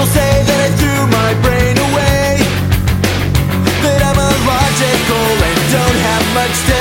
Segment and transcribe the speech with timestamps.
[0.00, 2.40] People say that I threw my brain away,
[3.84, 6.79] that I'm illogical and don't have much to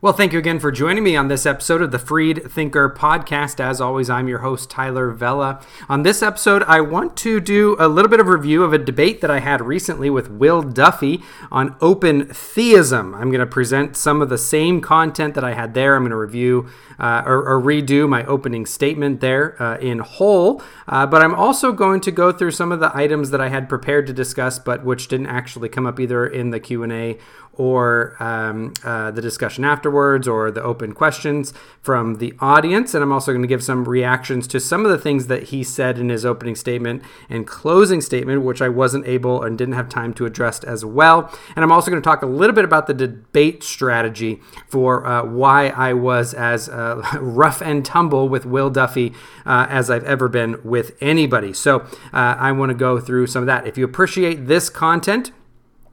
[0.00, 3.58] Well, thank you again for joining me on this episode of the Freed Thinker podcast.
[3.58, 5.60] As always, I'm your host, Tyler Vela.
[5.88, 9.20] On this episode, I want to do a little bit of review of a debate
[9.22, 13.12] that I had recently with Will Duffy on open theism.
[13.12, 15.96] I'm going to present some of the same content that I had there.
[15.96, 16.68] I'm going to review
[17.00, 21.72] uh, or, or redo my opening statement there uh, in whole, uh, but I'm also
[21.72, 24.84] going to go through some of the items that I had prepared to discuss, but
[24.84, 27.18] which didn't actually come up either in the Q and A
[27.58, 32.94] or um, uh, the discussion afterwards or the open questions from the audience.
[32.94, 35.64] And I'm also going to give some reactions to some of the things that he
[35.64, 39.88] said in his opening statement and closing statement, which I wasn't able and didn't have
[39.88, 41.34] time to address as well.
[41.56, 45.24] And I'm also going to talk a little bit about the debate strategy for uh,
[45.24, 49.12] why I was as uh, rough and tumble with Will Duffy
[49.44, 51.52] uh, as I've ever been with anybody.
[51.52, 51.80] So
[52.12, 53.66] uh, I want to go through some of that.
[53.66, 55.32] If you appreciate this content,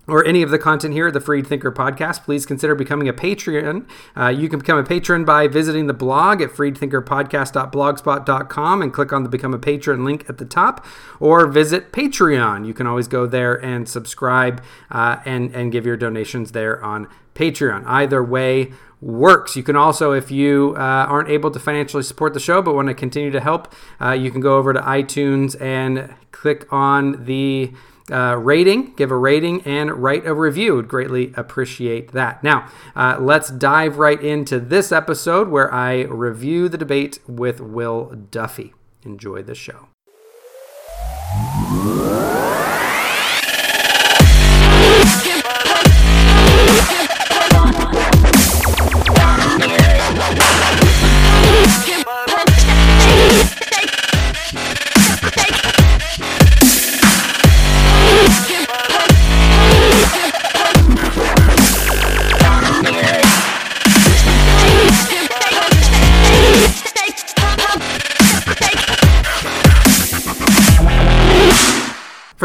[0.07, 3.13] or any of the content here at the Freed Thinker podcast, please consider becoming a
[3.13, 3.87] patron.
[4.15, 9.23] Uh, you can become a patron by visiting the blog at freedthinkerpodcast.blogspot.com and click on
[9.23, 10.85] the Become a Patron link at the top,
[11.19, 12.65] or visit Patreon.
[12.65, 14.61] You can always go there and subscribe
[14.91, 17.83] uh, and, and give your donations there on Patreon.
[17.85, 19.55] Either way, works.
[19.55, 22.87] You can also, if you uh, aren't able to financially support the show but want
[22.87, 27.73] to continue to help, uh, you can go over to iTunes and click on the
[28.11, 30.75] uh, rating, give a rating, and write a review.
[30.75, 32.43] Would greatly appreciate that.
[32.43, 38.11] Now, uh, let's dive right into this episode where I review the debate with Will
[38.31, 38.73] Duffy.
[39.03, 39.87] Enjoy the show.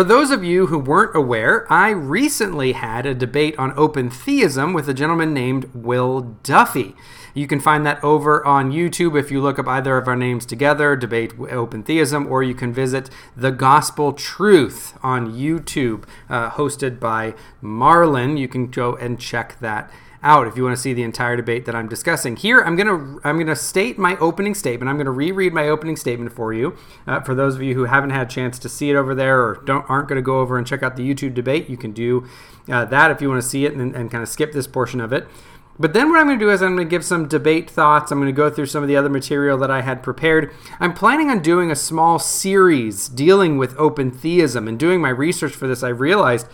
[0.01, 4.73] For those of you who weren't aware, I recently had a debate on open theism
[4.73, 6.97] with a gentleman named Will Duffy.
[7.35, 10.47] You can find that over on YouTube if you look up either of our names
[10.47, 16.99] together, Debate Open Theism, or you can visit The Gospel Truth on YouTube, uh, hosted
[16.99, 18.39] by Marlin.
[18.39, 19.91] You can go and check that
[20.23, 22.37] out if you want to see the entire debate that I'm discussing.
[22.37, 24.89] Here, I'm gonna I'm gonna state my opening statement.
[24.89, 26.77] I'm gonna reread my opening statement for you.
[27.07, 29.41] Uh, for those of you who haven't had a chance to see it over there
[29.41, 31.93] or don't aren't going to go over and check out the YouTube debate, you can
[31.93, 32.27] do
[32.71, 35.01] uh, that if you want to see it and, and kind of skip this portion
[35.01, 35.27] of it.
[35.81, 38.13] But then what I'm going to do is I'm going to give some debate thoughts.
[38.13, 40.53] I'm going to go through some of the other material that I had prepared.
[40.79, 44.69] I'm planning on doing a small series dealing with open theism.
[44.69, 46.49] And doing my research for this, I realized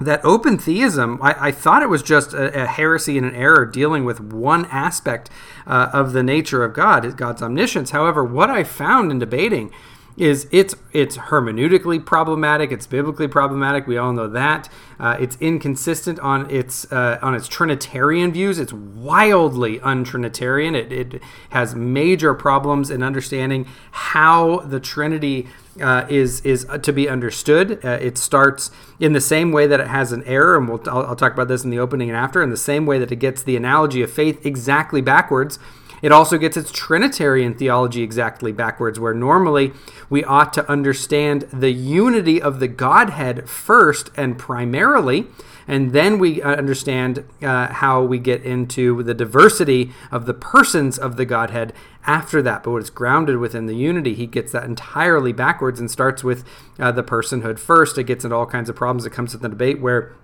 [0.00, 3.66] that open theism, I, I, thought it was just a, a, heresy and an error
[3.66, 5.28] dealing with one aspect
[5.66, 7.90] uh, of the nature of God, God's omniscience.
[7.90, 9.72] However, what I found in debating
[10.18, 12.72] is it's it's hermeneutically problematic.
[12.72, 13.86] It's biblically problematic.
[13.86, 14.68] We all know that.
[14.98, 18.58] Uh, it's inconsistent on its uh, on its Trinitarian views.
[18.58, 20.74] It's wildly untrinitarian.
[20.74, 25.48] It, it has major problems in understanding how the Trinity.
[25.80, 27.84] Uh, is is to be understood.
[27.84, 31.06] Uh, it starts in the same way that it has an error, and we'll, I'll,
[31.06, 32.42] I'll talk about this in the opening and after.
[32.42, 35.58] In the same way that it gets the analogy of faith exactly backwards,
[36.02, 39.72] it also gets its Trinitarian theology exactly backwards, where normally
[40.08, 45.26] we ought to understand the unity of the Godhead first and primarily,
[45.68, 51.16] and then we understand uh, how we get into the diversity of the persons of
[51.16, 51.74] the Godhead
[52.06, 52.62] after that.
[52.62, 56.44] But when it's grounded within the unity, he gets that entirely backwards and starts with
[56.78, 57.98] uh, the personhood first.
[57.98, 59.04] It gets into all kinds of problems.
[59.04, 60.14] It comes to the debate where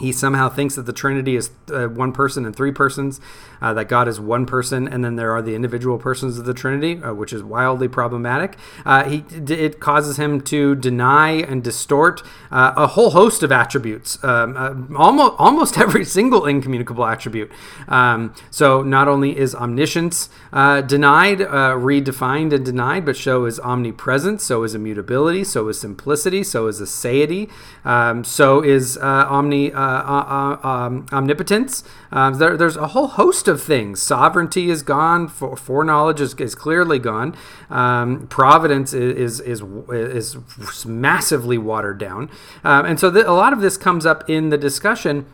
[0.00, 3.20] he somehow thinks that the Trinity is uh, one person and three persons,
[3.60, 6.54] uh, that God is one person, and then there are the individual persons of the
[6.54, 8.56] Trinity, uh, which is wildly problematic.
[8.86, 14.22] Uh, he it causes him to deny and distort uh, a whole host of attributes,
[14.24, 17.50] um, uh, almost almost every single incommunicable attribute.
[17.86, 24.62] Um, so not only is omniscience denied, redefined, and denied, but show is omnipresence, so
[24.62, 27.50] is immutability, so is simplicity, so is aseity,
[27.84, 31.84] um, so is omni uh, uh, um, omnipotence.
[32.10, 34.02] Um, there, there's a whole host of things.
[34.02, 35.28] Sovereignty is gone.
[35.28, 37.34] For, foreknowledge is, is clearly gone.
[37.70, 42.30] Um, providence is, is is is massively watered down.
[42.64, 45.26] Um, and so th- a lot of this comes up in the discussion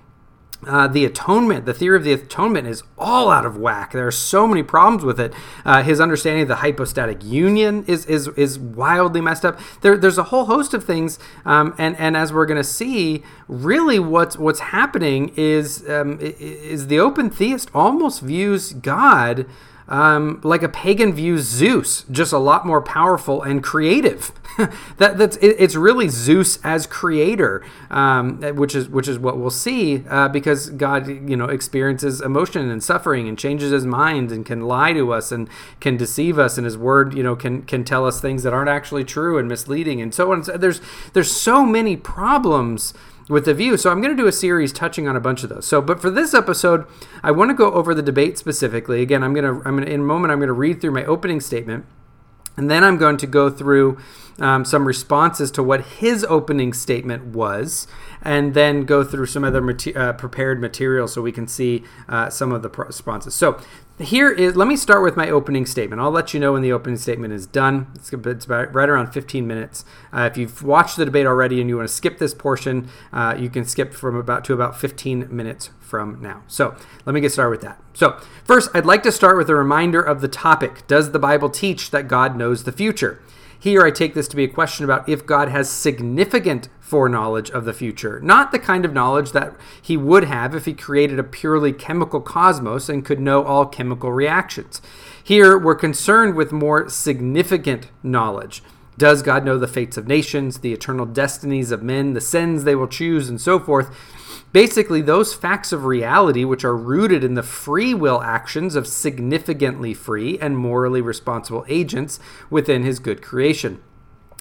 [0.66, 3.92] uh, the atonement, the theory of the atonement is all out of whack.
[3.92, 5.32] There are so many problems with it.
[5.64, 9.58] Uh, his understanding of the hypostatic union is is, is wildly messed up.
[9.82, 13.22] There, there's a whole host of things, um, and and as we're going to see,
[13.46, 19.46] really what's what's happening is um, is the open theist almost views God
[19.88, 24.32] um, like a pagan views Zeus, just a lot more powerful and creative.
[24.96, 29.50] that that's it, it's really Zeus as creator, um, which is which is what we'll
[29.50, 34.44] see uh, because God you know experiences emotion and suffering and changes his mind and
[34.44, 35.48] can lie to us and
[35.80, 38.68] can deceive us and his word you know can can tell us things that aren't
[38.68, 40.42] actually true and misleading and so on.
[40.42, 40.80] So there's
[41.12, 42.94] there's so many problems
[43.28, 43.76] with the view.
[43.76, 45.66] So I'm going to do a series touching on a bunch of those.
[45.66, 46.86] So, but for this episode,
[47.22, 49.02] I want to go over the debate specifically.
[49.02, 50.92] Again, I'm going to, I'm going to, in a moment, I'm going to read through
[50.92, 51.84] my opening statement,
[52.58, 53.98] and then I'm going to go through
[54.40, 57.86] um, some responses to what his opening statement was,
[58.20, 62.28] and then go through some other mater- uh, prepared material so we can see uh,
[62.30, 63.34] some of the responses.
[63.34, 63.60] So,
[63.98, 66.00] here is let me start with my opening statement.
[66.00, 67.88] I'll let you know when the opening statement is done.
[67.94, 69.84] It's, it's about right around 15 minutes.
[70.12, 73.34] Uh, if you've watched the debate already and you want to skip this portion uh,
[73.38, 76.42] you can skip from about to about 15 minutes from now.
[76.46, 77.80] So let me get started with that.
[77.94, 80.86] So first i'd like to start with a reminder of the topic.
[80.86, 83.20] Does the bible teach that god knows the future?
[83.60, 87.64] Here, I take this to be a question about if God has significant foreknowledge of
[87.64, 91.24] the future, not the kind of knowledge that he would have if he created a
[91.24, 94.80] purely chemical cosmos and could know all chemical reactions.
[95.22, 98.62] Here, we're concerned with more significant knowledge.
[98.96, 102.74] Does God know the fates of nations, the eternal destinies of men, the sins they
[102.74, 103.94] will choose, and so forth?
[104.52, 109.92] Basically, those facts of reality which are rooted in the free will actions of significantly
[109.92, 112.18] free and morally responsible agents
[112.48, 113.82] within his good creation.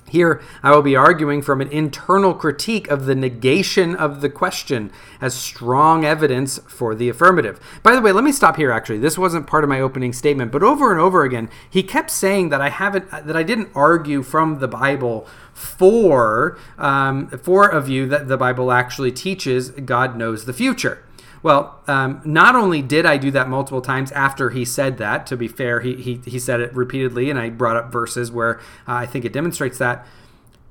[0.09, 4.89] Here, I will be arguing from an internal critique of the negation of the question
[5.19, 7.59] as strong evidence for the affirmative.
[7.83, 8.99] By the way, let me stop here actually.
[8.99, 12.49] This wasn't part of my opening statement, but over and over again, he kept saying
[12.49, 18.05] that I haven't that I didn't argue from the Bible for um, for a view
[18.07, 21.03] that the Bible actually teaches God knows the future.
[21.43, 25.37] Well, um, not only did I do that multiple times after he said that, to
[25.37, 28.93] be fair, he, he, he said it repeatedly, and I brought up verses where uh,
[28.93, 30.05] I think it demonstrates that.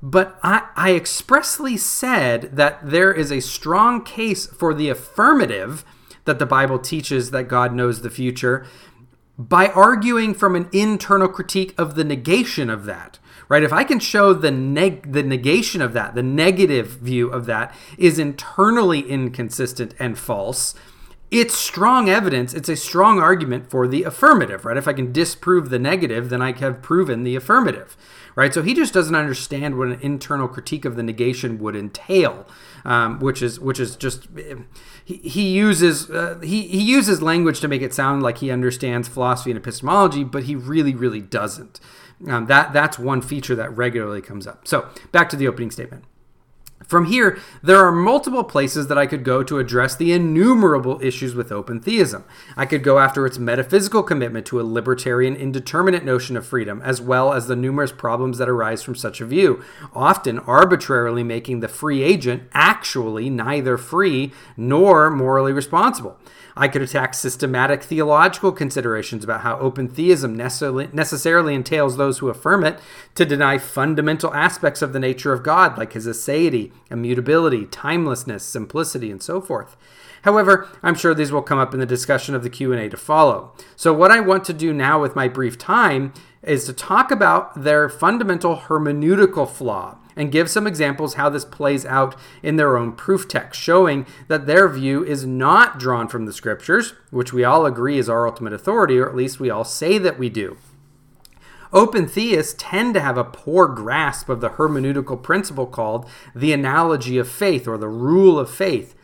[0.01, 5.83] But I, I expressly said that there is a strong case for the affirmative
[6.25, 8.65] that the Bible teaches that God knows the future
[9.37, 13.63] by arguing from an internal critique of the negation of that right?
[13.63, 17.73] If I can show the neg- the negation of that, the negative view of that
[17.97, 20.75] is internally inconsistent and false,
[21.29, 22.53] it's strong evidence.
[22.53, 24.77] It's a strong argument for the affirmative, right?
[24.77, 27.97] If I can disprove the negative, then I have proven the affirmative,
[28.35, 28.53] right?
[28.53, 32.47] So he just doesn't understand what an internal critique of the negation would entail,
[32.85, 34.27] um, which is which is just
[35.03, 39.09] he, he uses uh, he he uses language to make it sound like he understands
[39.09, 41.81] philosophy and epistemology, but he really really doesn't.
[42.25, 44.67] Um, that that's one feature that regularly comes up.
[44.67, 46.03] So back to the opening statement.
[46.87, 51.35] From here, there are multiple places that I could go to address the innumerable issues
[51.35, 52.23] with open theism.
[52.55, 57.01] I could go after its metaphysical commitment to a libertarian, indeterminate notion of freedom, as
[57.01, 59.61] well as the numerous problems that arise from such a view,
[59.93, 66.17] often arbitrarily making the free agent actually neither free nor morally responsible.
[66.57, 72.63] I could attack systematic theological considerations about how open theism necessarily entails those who affirm
[72.63, 72.79] it
[73.15, 79.11] to deny fundamental aspects of the nature of God, like his aseity, immutability, timelessness, simplicity,
[79.11, 79.77] and so forth.
[80.23, 83.53] However, I'm sure these will come up in the discussion of the Q&A to follow.
[83.75, 86.11] So what I want to do now with my brief time
[86.41, 91.85] is to talk about their fundamental hermeneutical flaw and give some examples how this plays
[91.85, 96.33] out in their own proof text, showing that their view is not drawn from the
[96.33, 99.97] scriptures, which we all agree is our ultimate authority, or at least we all say
[99.97, 100.57] that we do.
[101.71, 107.17] Open theists tend to have a poor grasp of the hermeneutical principle called the analogy
[107.17, 108.95] of faith or the rule of faith.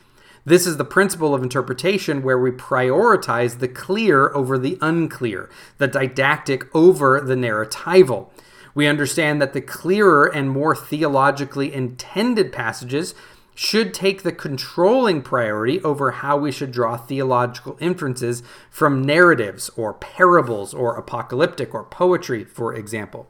[0.46, 5.88] This is the principle of interpretation where we prioritize the clear over the unclear, the
[5.88, 8.30] didactic over the narratival.
[8.76, 13.14] We understand that the clearer and more theologically intended passages
[13.56, 19.94] should take the controlling priority over how we should draw theological inferences from narratives or
[19.94, 23.28] parables or apocalyptic or poetry, for example.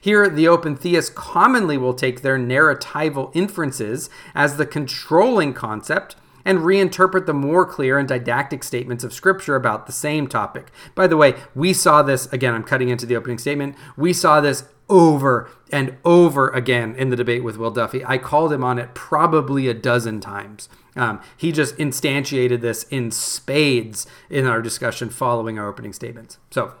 [0.00, 6.14] Here, the open theists commonly will take their narratival inferences as the controlling concept
[6.46, 10.70] and reinterpret the more clear and didactic statements of Scripture about the same topic.
[10.94, 14.40] By the way, we saw this, again, I'm cutting into the opening statement, we saw
[14.40, 18.04] this over and over again in the debate with Will Duffy.
[18.04, 20.68] I called him on it probably a dozen times.
[20.94, 26.38] Um, he just instantiated this in spades in our discussion following our opening statements.
[26.50, 26.74] So,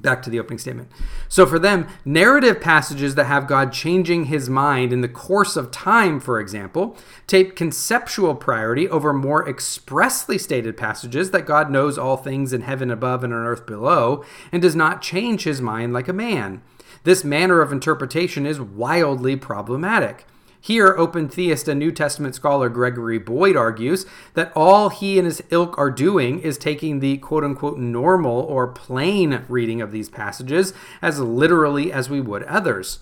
[0.00, 0.90] back to the opening statement.
[1.28, 5.70] So, for them, narrative passages that have God changing his mind in the course of
[5.70, 6.96] time, for example,
[7.26, 12.90] take conceptual priority over more expressly stated passages that God knows all things in heaven
[12.90, 16.62] above and on earth below and does not change his mind like a man.
[17.04, 20.26] This manner of interpretation is wildly problematic.
[20.64, 25.42] Here, open theist and New Testament scholar Gregory Boyd argues that all he and his
[25.50, 30.72] ilk are doing is taking the quote unquote normal or plain reading of these passages
[31.02, 33.00] as literally as we would others.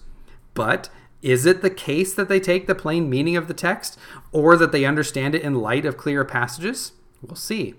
[0.54, 0.88] But
[1.20, 3.98] is it the case that they take the plain meaning of the text
[4.32, 6.92] or that they understand it in light of clear passages?
[7.20, 7.74] We'll see.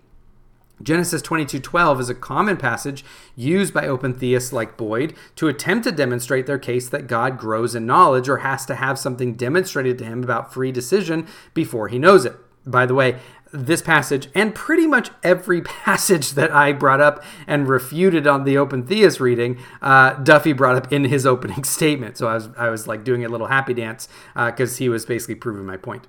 [0.83, 3.03] Genesis 22:12 is a common passage
[3.35, 7.75] used by open theists like Boyd to attempt to demonstrate their case that God grows
[7.75, 11.99] in knowledge or has to have something demonstrated to him about free decision before he
[11.99, 12.35] knows it.
[12.65, 13.17] By the way,
[13.51, 18.57] this passage and pretty much every passage that I brought up and refuted on the
[18.57, 22.17] open theist reading, uh, Duffy brought up in his opening statement.
[22.17, 25.05] So I was I was like doing a little happy dance because uh, he was
[25.05, 26.07] basically proving my point.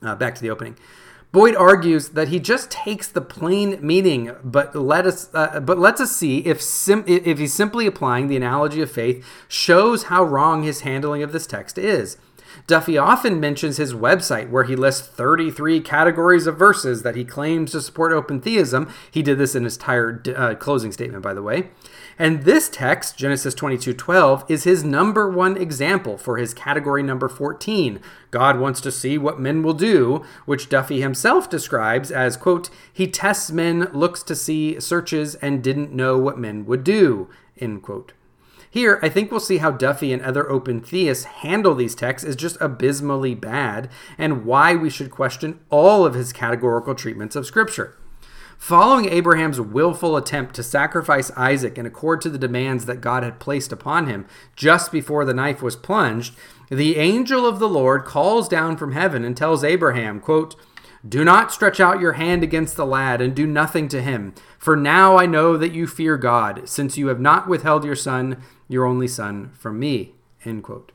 [0.00, 0.76] Uh, back to the opening.
[1.30, 6.00] Boyd argues that he just takes the plain meaning, but let us, uh, but lets
[6.00, 10.62] us see if sim- if he's simply applying the analogy of faith shows how wrong
[10.62, 12.16] his handling of this text is.
[12.66, 17.72] Duffy often mentions his website where he lists 33 categories of verses that he claims
[17.72, 18.92] to support open theism.
[19.10, 21.70] He did this in his entire uh, closing statement, by the way.
[22.18, 28.00] And this text, Genesis 22:12, is his number one example for his category number 14.
[28.32, 33.06] God wants to see what men will do, which Duffy himself describes as, quote, he
[33.06, 37.28] tests men, looks to see, searches, and didn't know what men would do,
[37.60, 38.12] end quote.
[38.70, 42.36] Here, I think we'll see how Duffy and other open theists handle these texts is
[42.36, 47.97] just abysmally bad, and why we should question all of his categorical treatments of Scripture.
[48.58, 53.38] Following Abraham's willful attempt to sacrifice Isaac in accord to the demands that God had
[53.38, 56.34] placed upon him just before the knife was plunged,
[56.68, 60.56] the angel of the Lord calls down from heaven and tells Abraham, quote,
[61.08, 64.76] do not stretch out your hand against the lad and do nothing to him, for
[64.76, 68.84] now I know that you fear God, since you have not withheld your son, your
[68.84, 70.16] only son, from me.
[70.44, 70.90] End quote.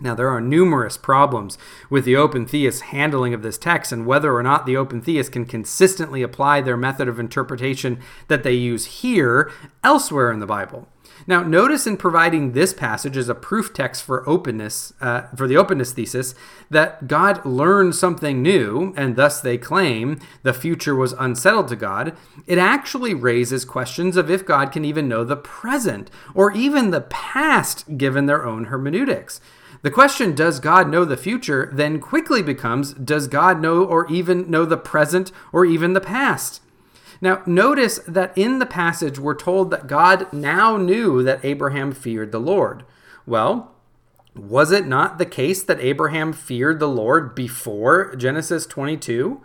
[0.00, 1.58] Now, there are numerous problems
[1.90, 5.32] with the open theist handling of this text and whether or not the open theist
[5.32, 9.50] can consistently apply their method of interpretation that they use here
[9.82, 10.86] elsewhere in the Bible.
[11.26, 15.56] Now, notice in providing this passage as a proof text for openness, uh, for the
[15.56, 16.34] openness thesis,
[16.70, 22.16] that God learned something new, and thus they claim the future was unsettled to God.
[22.46, 27.00] It actually raises questions of if God can even know the present or even the
[27.00, 29.40] past given their own hermeneutics.
[29.82, 34.50] The question, does God know the future, then quickly becomes, does God know or even
[34.50, 36.60] know the present or even the past?
[37.20, 42.32] Now, notice that in the passage, we're told that God now knew that Abraham feared
[42.32, 42.84] the Lord.
[43.26, 43.74] Well,
[44.34, 49.40] was it not the case that Abraham feared the Lord before Genesis 22?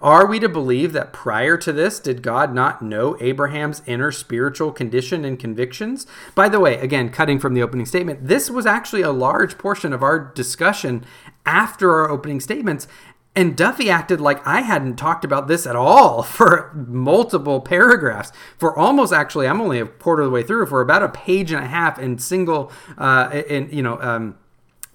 [0.00, 4.72] Are we to believe that prior to this, did God not know Abraham's inner spiritual
[4.72, 6.06] condition and convictions?
[6.34, 9.92] By the way, again, cutting from the opening statement, this was actually a large portion
[9.92, 11.04] of our discussion
[11.46, 12.86] after our opening statements.
[13.34, 18.32] And Duffy acted like I hadn't talked about this at all for multiple paragraphs.
[18.56, 21.52] For almost actually, I'm only a quarter of the way through, for about a page
[21.52, 24.36] and a half in single, uh, in, you know, um,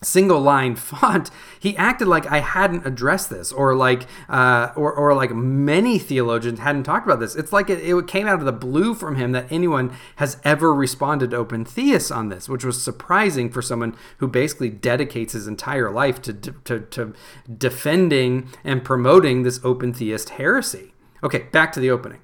[0.04, 1.30] single line font
[1.60, 6.60] he acted like i hadn't addressed this or like uh, or, or like many theologians
[6.60, 7.36] hadn't talked about this.
[7.36, 10.74] It's like it, it, came out of the blue from him that anyone has ever
[10.74, 15.48] responded to open theists on this which was surprising for someone who basically dedicates his
[15.48, 17.14] entire life to, to, to
[17.58, 20.94] defending and promoting this open theist heresy.
[21.24, 22.20] Okay back to the opening.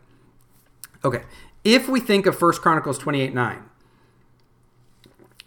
[1.04, 1.24] Okay
[1.64, 3.64] if we think of 1 chronicles 28 9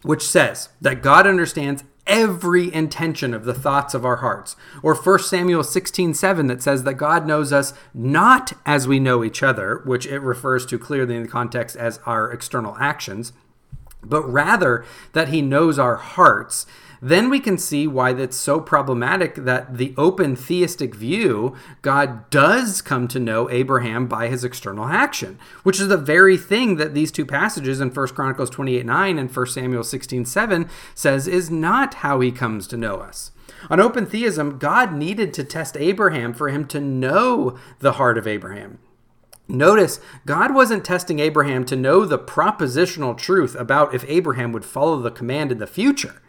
[0.03, 4.57] which says that God understands every intention of the thoughts of our hearts.
[4.83, 9.25] Or 1 Samuel 16 7 that says that God knows us not as we know
[9.25, 13.33] each other, which it refers to clearly in the context as our external actions,
[14.03, 16.67] but rather that he knows our hearts
[17.05, 22.81] then we can see why that's so problematic that the open theistic view, God does
[22.81, 27.11] come to know Abraham by his external action, which is the very thing that these
[27.11, 31.95] two passages in 1 Chronicles 28 9 and 1 Samuel 16 7 says is not
[31.95, 33.33] how he comes to know us.
[33.69, 38.29] On open theism, God needed to test Abraham for him to know the heart of
[38.29, 38.79] Abraham.
[39.49, 45.01] Notice, God wasn't testing Abraham to know the propositional truth about if Abraham would follow
[45.01, 46.23] the command in the future,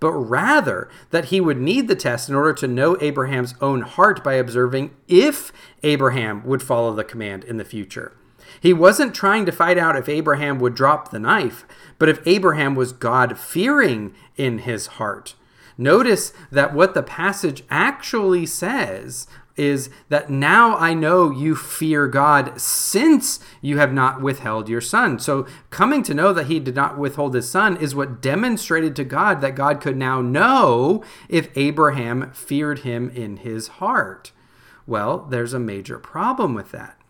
[0.00, 4.22] but rather that he would need the test in order to know Abraham's own heart
[4.22, 8.12] by observing if Abraham would follow the command in the future.
[8.60, 11.64] He wasn't trying to find out if Abraham would drop the knife,
[11.98, 15.34] but if Abraham was God fearing in his heart.
[15.78, 22.60] Notice that what the passage actually says is that now I know you fear God
[22.60, 25.18] since you have not withheld your son.
[25.18, 29.04] So, coming to know that he did not withhold his son is what demonstrated to
[29.04, 34.32] God that God could now know if Abraham feared him in his heart.
[34.86, 37.00] Well, there's a major problem with that.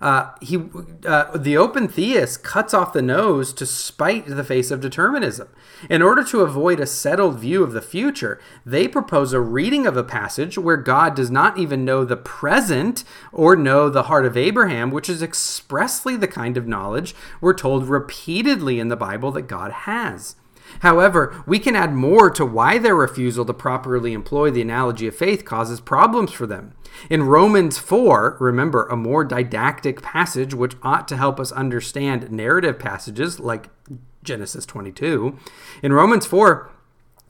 [0.00, 0.58] Uh, he,
[1.06, 5.48] uh, the open theist cuts off the nose to spite the face of determinism.
[5.90, 9.98] In order to avoid a settled view of the future, they propose a reading of
[9.98, 14.38] a passage where God does not even know the present or know the heart of
[14.38, 19.42] Abraham, which is expressly the kind of knowledge we're told repeatedly in the Bible that
[19.42, 20.34] God has.
[20.80, 25.14] However, we can add more to why their refusal to properly employ the analogy of
[25.14, 26.74] faith causes problems for them.
[27.08, 32.78] In Romans 4, remember, a more didactic passage which ought to help us understand narrative
[32.78, 33.68] passages like
[34.22, 35.38] Genesis 22.
[35.82, 36.70] In Romans 4,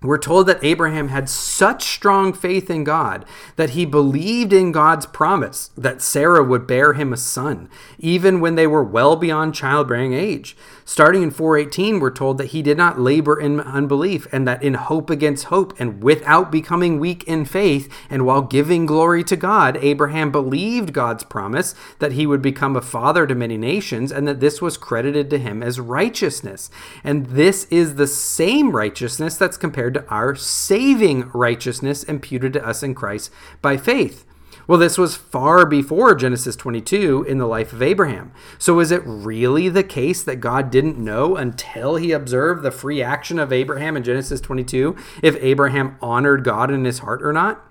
[0.03, 5.05] we're told that Abraham had such strong faith in God that he believed in God's
[5.05, 7.69] promise that Sarah would bear him a son,
[7.99, 10.57] even when they were well beyond childbearing age.
[10.91, 14.75] Starting in 418, we're told that he did not labor in unbelief, and that in
[14.75, 19.77] hope against hope, and without becoming weak in faith, and while giving glory to God,
[19.77, 24.41] Abraham believed God's promise that he would become a father to many nations, and that
[24.41, 26.71] this was credited to him as righteousness.
[27.05, 32.83] And this is the same righteousness that's compared to our saving righteousness imputed to us
[32.83, 33.31] in Christ
[33.63, 34.27] by faith.
[34.67, 38.33] Well, this was far before Genesis 22 in the life of Abraham.
[38.59, 43.03] So, is it really the case that God didn't know until he observed the free
[43.03, 47.65] action of Abraham in Genesis 22 if Abraham honored God in his heart or not?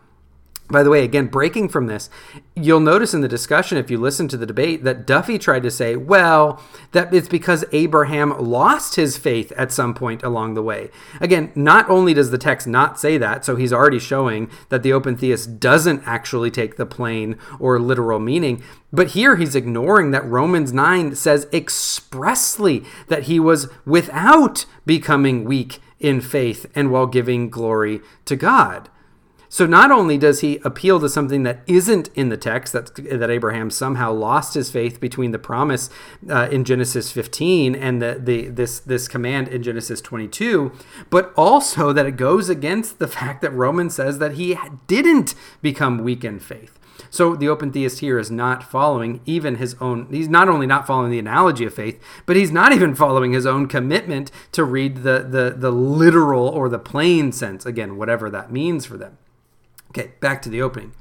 [0.72, 2.12] By the way, again, breaking from this,
[2.56, 5.72] you'll notice in the discussion, if you listen to the debate, that Duffy tried to
[5.72, 10.92] say, well, that it's because Abraham lost his faith at some point along the way.
[11.20, 14.94] Again, not only does the text not say that, so he's already showing that the
[14.94, 18.62] open theist doesn't actually take the plain or literal meaning,
[18.94, 25.80] but here he's ignoring that Romans 9 says expressly that he was without becoming weak
[26.00, 28.88] in faith and while giving glory to God.
[29.52, 33.32] So not only does he appeal to something that isn't in the text, that, that
[33.32, 35.90] Abraham somehow lost his faith between the promise
[36.30, 40.72] uh, in Genesis 15 and the, the this this command in Genesis 22,
[41.10, 45.34] but also that it goes against the fact that Romans says that he didn't
[45.64, 46.80] become weak in faith.
[47.10, 50.86] So the open theist here is not following even his own, he's not only not
[50.86, 54.98] following the analogy of faith, but he's not even following his own commitment to read
[54.98, 59.18] the, the, the literal or the plain sense, again, whatever that means for them.
[59.92, 60.94] Okay, back to the opening.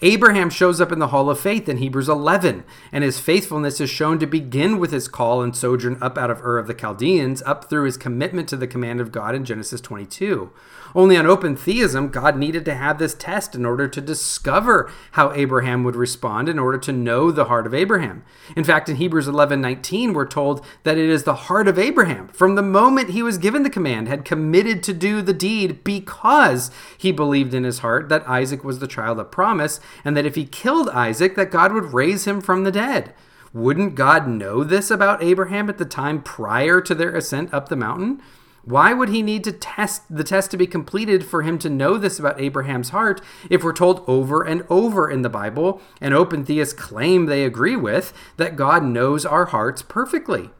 [0.00, 3.90] Abraham shows up in the hall of faith in Hebrews 11, and his faithfulness is
[3.90, 7.42] shown to begin with his call and sojourn up out of Ur of the Chaldeans,
[7.42, 10.50] up through his commitment to the command of God in Genesis 22.
[10.94, 15.32] Only on open theism, God needed to have this test in order to discover how
[15.32, 18.24] Abraham would respond in order to know the heart of Abraham.
[18.56, 22.54] In fact, in Hebrews 11:19, we're told that it is the heart of Abraham, from
[22.54, 27.12] the moment he was given the command, had committed to do the deed because he
[27.12, 30.44] believed in his heart that Isaac was the child of promise, and that if he
[30.44, 33.14] killed Isaac, that God would raise him from the dead.
[33.54, 37.76] Wouldn't God know this about Abraham at the time prior to their ascent up the
[37.76, 38.22] mountain?
[38.64, 41.98] Why would he need to test the test to be completed for him to know
[41.98, 43.20] this about Abraham's heart
[43.50, 47.76] if we're told over and over in the Bible and open theists claim they agree
[47.76, 50.50] with that God knows our hearts perfectly?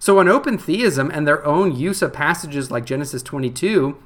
[0.00, 3.96] So, on open theism and their own use of passages like Genesis 22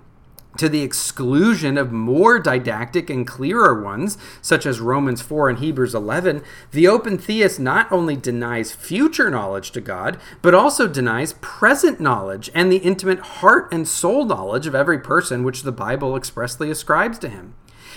[0.57, 5.95] to the exclusion of more didactic and clearer ones, such as Romans 4 and Hebrews
[5.95, 6.43] 11,
[6.73, 12.51] the open theist not only denies future knowledge to God, but also denies present knowledge
[12.55, 17.19] and the intimate heart and soul knowledge of every person which the Bible expressly ascribes
[17.19, 17.55] to him.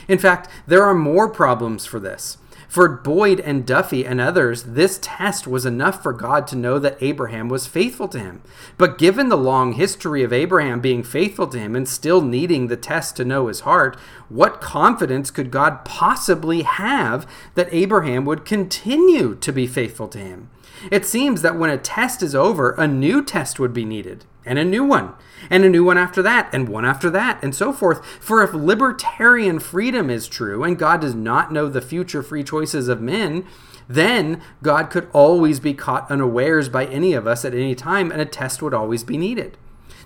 [0.07, 2.37] In fact, there are more problems for this.
[2.69, 7.01] For Boyd and Duffy and others, this test was enough for God to know that
[7.01, 8.43] Abraham was faithful to him.
[8.77, 12.77] But given the long history of Abraham being faithful to him and still needing the
[12.77, 13.97] test to know his heart,
[14.29, 20.51] what confidence could God possibly have that Abraham would continue to be faithful to him?
[20.91, 24.57] It seems that when a test is over, a new test would be needed, and
[24.57, 25.13] a new one,
[25.49, 28.05] and a new one after that, and one after that, and so forth.
[28.19, 32.87] For if libertarian freedom is true, and God does not know the future free choices
[32.87, 33.45] of men,
[33.87, 38.21] then God could always be caught unawares by any of us at any time, and
[38.21, 39.57] a test would always be needed.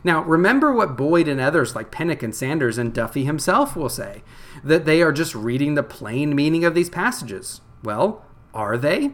[0.04, 4.24] Now, remember what Boyd and others like Pinnock and Sanders and Duffy himself will say
[4.64, 7.62] that they are just reading the plain meaning of these passages.
[7.84, 9.12] Well, are they?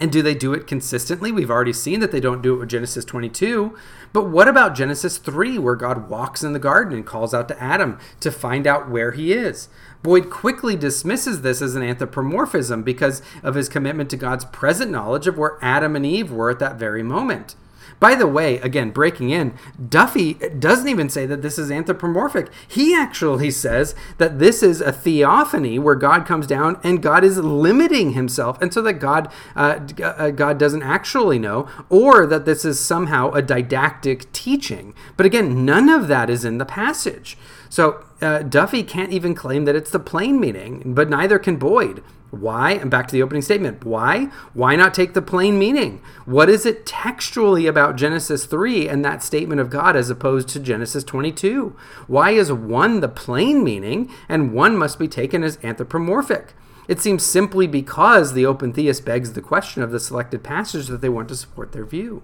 [0.00, 1.30] And do they do it consistently?
[1.30, 3.76] We've already seen that they don't do it with Genesis 22.
[4.12, 7.62] But what about Genesis 3, where God walks in the garden and calls out to
[7.62, 9.68] Adam to find out where he is?
[10.02, 15.26] Boyd quickly dismisses this as an anthropomorphism because of his commitment to God's present knowledge
[15.26, 17.54] of where Adam and Eve were at that very moment.
[18.02, 19.54] By the way, again, breaking in,
[19.88, 22.48] Duffy doesn't even say that this is anthropomorphic.
[22.66, 27.38] He actually says that this is a theophany where God comes down and God is
[27.38, 32.64] limiting himself, and so that God uh, uh, God doesn't actually know, or that this
[32.64, 34.94] is somehow a didactic teaching.
[35.16, 37.38] But again, none of that is in the passage.
[37.68, 42.02] So uh, Duffy can't even claim that it's the plain meaning, but neither can Boyd.
[42.32, 42.72] Why?
[42.72, 43.84] And back to the opening statement.
[43.84, 44.30] Why?
[44.54, 46.00] Why not take the plain meaning?
[46.24, 50.58] What is it textually about Genesis 3 and that statement of God as opposed to
[50.58, 51.76] Genesis 22?
[52.06, 56.54] Why is one the plain meaning and one must be taken as anthropomorphic?
[56.88, 61.02] It seems simply because the open theist begs the question of the selected passage that
[61.02, 62.22] they want to support their view.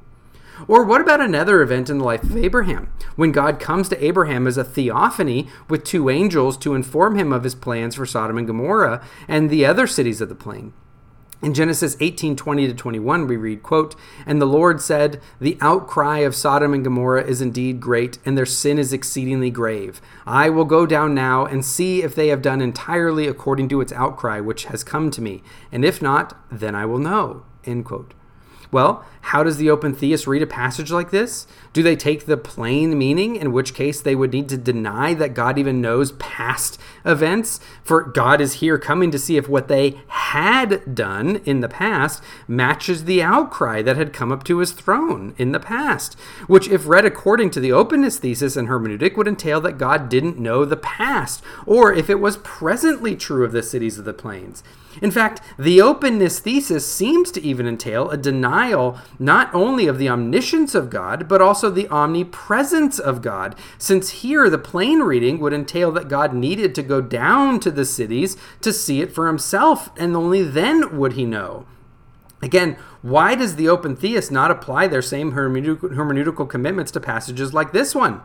[0.66, 2.92] Or what about another event in the life of Abraham?
[3.16, 7.44] When God comes to Abraham as a theophany with two angels to inform him of
[7.44, 10.72] his plans for Sodom and Gomorrah and the other cities of the plain.
[11.40, 13.94] In Genesis 18, 20 to 21, we read, quote,
[14.26, 18.44] And the Lord said, The outcry of Sodom and Gomorrah is indeed great, and their
[18.44, 20.00] sin is exceedingly grave.
[20.26, 23.92] I will go down now and see if they have done entirely according to its
[23.92, 27.44] outcry which has come to me, and if not, then I will know.
[27.64, 28.14] End quote.
[28.72, 31.46] Well, how does the open theist read a passage like this?
[31.74, 35.34] Do they take the plain meaning, in which case they would need to deny that
[35.34, 37.60] God even knows past events?
[37.82, 42.22] For God is here coming to see if what they had done in the past
[42.46, 46.86] matches the outcry that had come up to his throne in the past, which, if
[46.86, 50.76] read according to the openness thesis and hermeneutic, would entail that God didn't know the
[50.76, 54.62] past, or if it was presently true of the cities of the plains.
[55.00, 60.08] In fact, the openness thesis seems to even entail a denial not only of the
[60.08, 65.52] omniscience of God, but also the omnipresence of God, since here the plain reading would
[65.52, 69.90] entail that God needed to go down to the cities to see it for himself,
[69.96, 71.66] and only then would he know.
[72.40, 77.72] Again, why does the open theist not apply their same hermeneutical commitments to passages like
[77.72, 78.22] this one?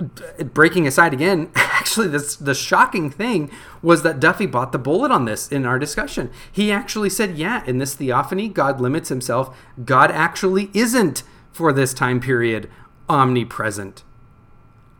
[0.00, 3.50] Breaking aside again, actually, this the shocking thing
[3.82, 6.30] was that Duffy bought the bullet on this in our discussion.
[6.50, 9.56] He actually said, "Yeah, in this theophany, God limits Himself.
[9.84, 12.70] God actually isn't for this time period
[13.08, 14.04] omnipresent."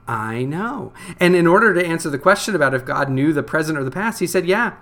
[0.06, 0.92] I know.
[1.20, 3.90] And in order to answer the question about if God knew the present or the
[3.90, 4.74] past, he said, "Yeah,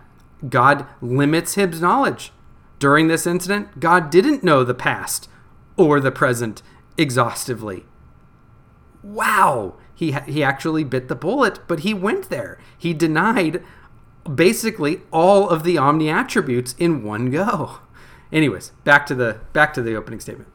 [0.49, 2.33] God limits His knowledge."
[2.79, 5.29] During this incident, God didn't know the past
[5.77, 6.63] or the present
[6.97, 7.85] exhaustively.
[9.03, 12.61] Wow he he actually bit the bullet, but he went there.
[12.79, 13.65] He denied
[14.33, 17.81] basically all of the omni attributes in one go.
[18.33, 20.49] Anyways, back to the back to the opening statement.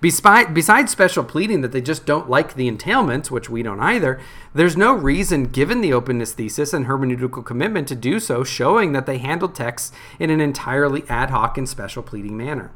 [0.00, 4.20] Besides, besides special pleading that they just don't like the entailments, which we don't either,
[4.52, 9.06] there's no reason, given the openness thesis and hermeneutical commitment, to do so, showing that
[9.06, 12.70] they handled texts in an entirely ad hoc and special pleading manner.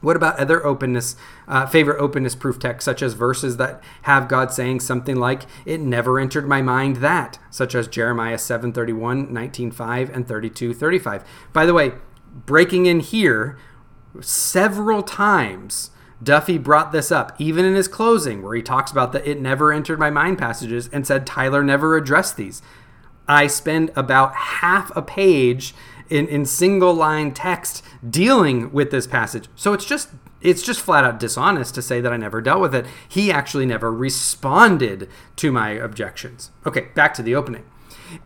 [0.00, 1.16] What about other openness,
[1.48, 5.80] uh, favorite openness proof texts, such as verses that have God saying something like, It
[5.80, 11.24] never entered my mind that, such as Jeremiah 7 31, 19 5, and 32 35.
[11.52, 11.92] By the way,
[12.46, 13.58] breaking in here,
[14.20, 15.90] several times
[16.22, 19.72] Duffy brought this up, even in his closing, where he talks about the It never
[19.72, 22.62] entered my mind passages and said Tyler never addressed these.
[23.28, 25.74] I spend about half a page
[26.10, 29.48] in, in single line text dealing with this passage.
[29.56, 32.74] So it's just it's just flat out dishonest to say that I never dealt with
[32.74, 32.86] it.
[33.08, 36.52] He actually never responded to my objections.
[36.64, 37.64] Okay, back to the opening.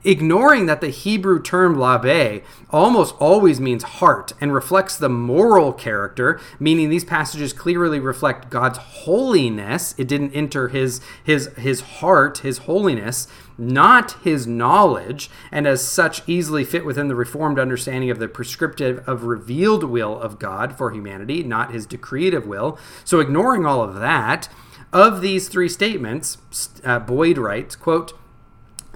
[0.05, 6.41] Ignoring that the Hebrew term labe almost always means heart and reflects the moral character,
[6.59, 9.95] meaning these passages clearly reflect God's holiness.
[9.99, 16.23] It didn't enter his his his heart, his holiness not his knowledge, and as such
[16.27, 20.91] easily fit within the reformed understanding of the prescriptive of revealed will of God for
[20.91, 22.79] humanity, not his decreative will.
[23.05, 24.49] So, ignoring all of that,
[24.93, 26.39] of these three statements,
[26.85, 28.13] uh, Boyd writes, quote,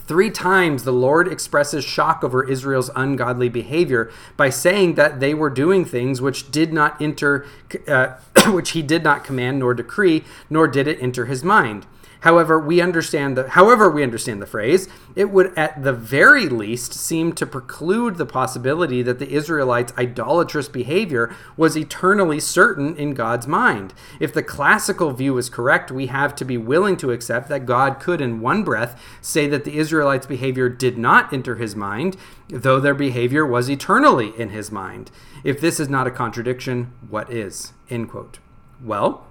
[0.01, 5.51] Three times the Lord expresses shock over Israel's ungodly behavior by saying that they were
[5.51, 7.47] doing things which did not enter,
[7.89, 8.15] uh,
[8.49, 11.87] which he did not command nor decree, nor did it enter his mind.
[12.27, 16.93] However, we understand the however we understand the phrase, it would at the very least
[16.93, 23.47] seem to preclude the possibility that the Israelites' idolatrous behavior was eternally certain in God's
[23.47, 23.95] mind.
[24.19, 28.01] If the classical view is correct, we have to be willing to accept that God
[28.01, 32.17] could in one breath say that the Israelites' behavior did not enter his mind,
[32.49, 35.12] though their behavior was eternally in his mind.
[35.45, 37.73] If this is not a contradiction, what is?
[37.89, 38.41] End quote.
[38.83, 39.26] Well,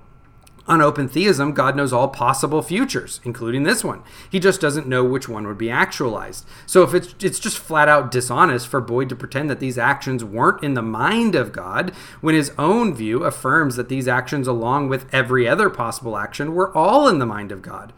[0.67, 4.01] on open theism, God knows all possible futures, including this one.
[4.29, 6.45] He just doesn't know which one would be actualized.
[6.65, 10.23] So if it's it's just flat out dishonest for Boyd to pretend that these actions
[10.23, 14.89] weren't in the mind of God when his own view affirms that these actions along
[14.89, 17.93] with every other possible action were all in the mind of God.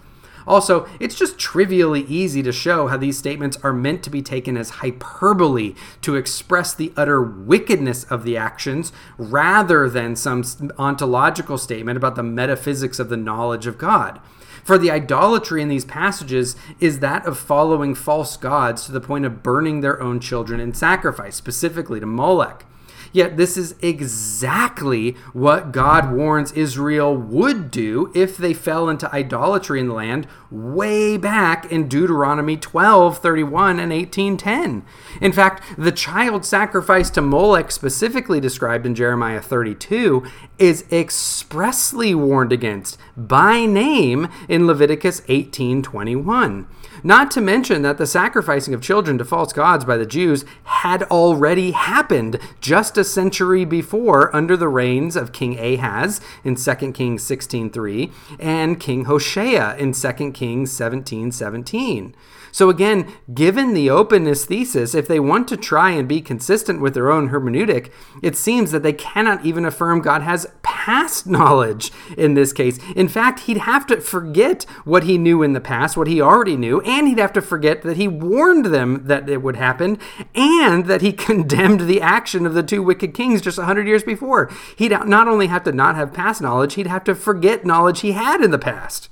[0.48, 4.56] Also, it's just trivially easy to show how these statements are meant to be taken
[4.56, 10.44] as hyperbole to express the utter wickedness of the actions rather than some
[10.78, 14.22] ontological statement about the metaphysics of the knowledge of God.
[14.64, 19.26] For the idolatry in these passages is that of following false gods to the point
[19.26, 22.66] of burning their own children in sacrifice, specifically to Molech.
[23.12, 29.80] Yet this is exactly what God warns Israel would do if they fell into idolatry
[29.80, 34.86] in the land way back in Deuteronomy 12, 31, and 1810.
[35.22, 40.26] In fact, the child sacrifice to Molech, specifically described in Jeremiah 32,
[40.58, 46.68] is expressly warned against by name in Leviticus 18:21.
[47.04, 51.04] Not to mention that the sacrificing of children to false gods by the Jews had
[51.04, 57.24] already happened just a century before under the reigns of King Ahaz in 2 Kings
[57.24, 62.14] 16:3 and King Hoshea in 2 Kings 17:17.
[62.58, 66.96] So, again, given the openness thesis, if they want to try and be consistent with
[66.96, 67.92] their own hermeneutic,
[68.24, 72.80] it seems that they cannot even affirm God has past knowledge in this case.
[72.96, 76.58] In fact, he'd have to forget what he knew in the past, what he already
[76.58, 80.00] knew, and he'd have to forget that he warned them that it would happen
[80.34, 84.52] and that he condemned the action of the two wicked kings just 100 years before.
[84.76, 88.14] He'd not only have to not have past knowledge, he'd have to forget knowledge he
[88.14, 89.10] had in the past,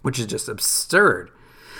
[0.00, 1.30] which is just absurd.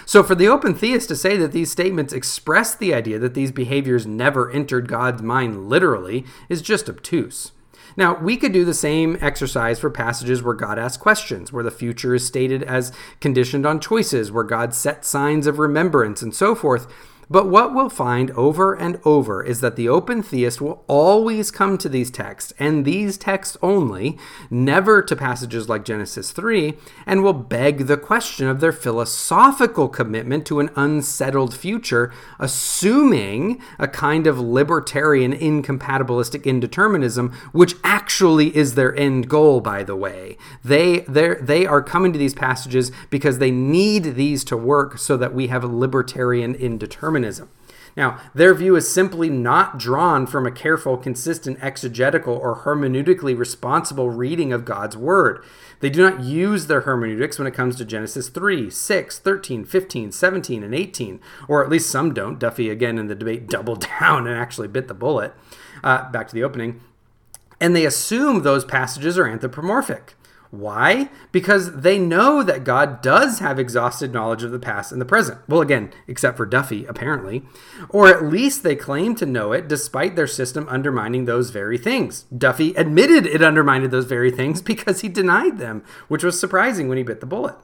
[0.07, 3.53] So, for the open theist to say that these statements express the idea that these
[3.53, 7.53] behaviors never entered God's mind literally is just obtuse.
[7.97, 11.71] Now, we could do the same exercise for passages where God asks questions, where the
[11.71, 16.55] future is stated as conditioned on choices, where God sets signs of remembrance, and so
[16.55, 16.87] forth.
[17.31, 21.79] But what we'll find over and over is that the open theist will always come
[21.79, 24.19] to these texts, and these texts only,
[24.51, 26.75] never to passages like Genesis 3,
[27.07, 33.89] and will beg the question of their philosophical commitment to an unsettled future, assuming a
[33.89, 40.37] kind of libertarian incompatibilistic indeterminism, which actually is their end goal, by the way.
[40.63, 45.35] They, they are coming to these passages because they need these to work so that
[45.35, 47.14] we have a libertarian indeterminism
[47.97, 54.11] Now, their view is simply not drawn from a careful, consistent, exegetical, or hermeneutically responsible
[54.11, 55.45] reading of God's Word.
[55.81, 60.13] They do not use their hermeneutics when it comes to Genesis 3, 6, 13, 15,
[60.13, 62.39] 17, and 18, or at least some don't.
[62.39, 65.33] Duffy, again, in the debate, doubled down and actually bit the bullet.
[65.85, 66.81] Uh, back to the opening.
[67.61, 70.15] And they assume those passages are anthropomorphic.
[70.59, 71.09] Why?
[71.33, 75.41] Because they know that God does have exhausted knowledge of the past and the present.
[75.49, 77.43] Well, again, except for Duffy, apparently.
[77.89, 82.23] Or at least they claim to know it despite their system undermining those very things.
[82.37, 86.99] Duffy admitted it undermined those very things because he denied them, which was surprising when
[86.99, 87.57] he bit the bullet.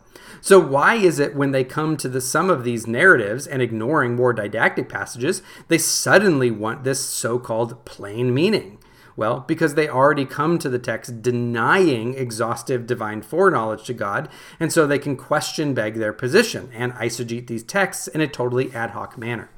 [0.42, 4.16] So, why is it when they come to the sum of these narratives and ignoring
[4.16, 8.79] more didactic passages, they suddenly want this so called plain meaning?
[9.16, 14.73] Well, because they already come to the text denying exhaustive divine foreknowledge to God, and
[14.73, 18.90] so they can question beg their position and eisegete these texts in a totally ad
[18.90, 19.51] hoc manner.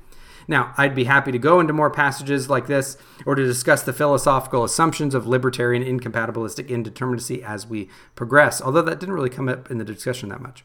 [0.48, 3.92] Now, I'd be happy to go into more passages like this or to discuss the
[3.92, 9.70] philosophical assumptions of libertarian incompatibilistic indeterminacy as we progress, although that didn't really come up
[9.70, 10.64] in the discussion that much.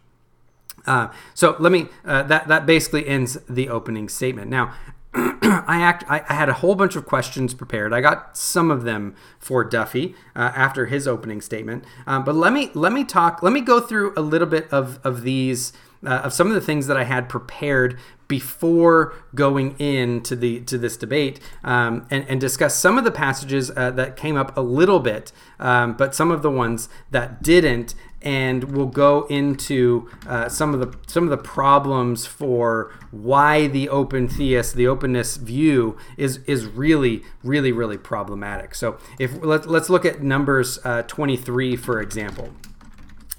[0.86, 4.50] Uh, so let me uh, that that basically ends the opening statement.
[4.50, 4.74] Now,
[5.42, 6.04] I act.
[6.08, 7.92] I, I, had a whole bunch of questions prepared.
[7.92, 11.86] I got some of them for Duffy uh, after his opening statement.
[12.06, 13.42] Um, but let me let me talk.
[13.42, 15.74] Let me go through a little bit of of these
[16.06, 20.78] uh, of some of the things that I had prepared before going into the to
[20.78, 24.62] this debate um, and, and discuss some of the passages uh, that came up a
[24.62, 30.50] little bit, um, but some of the ones that didn't, and we'll go into uh,
[30.50, 35.98] some of the some of the problems for why the open theist, the openness view
[36.18, 38.76] is is really really really problematic.
[38.76, 42.50] So if let, let's look at Numbers uh, 23 for example.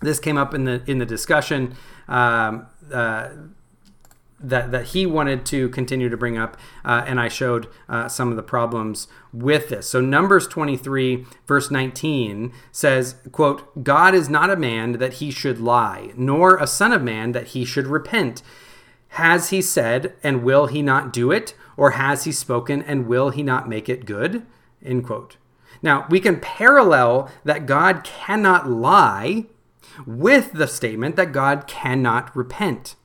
[0.00, 1.76] This came up in the in the discussion.
[2.08, 3.28] Um, uh,
[4.40, 8.30] that that he wanted to continue to bring up, uh, and I showed uh, some
[8.30, 9.88] of the problems with this.
[9.88, 15.58] So Numbers 23 verse 19 says, "quote God is not a man that he should
[15.60, 18.42] lie, nor a son of man that he should repent.
[19.12, 23.30] Has he said, and will he not do it, or has he spoken, and will
[23.30, 24.46] he not make it good?"
[24.84, 25.36] End quote.
[25.82, 29.46] Now we can parallel that God cannot lie
[30.06, 32.96] with the statement that God cannot repent.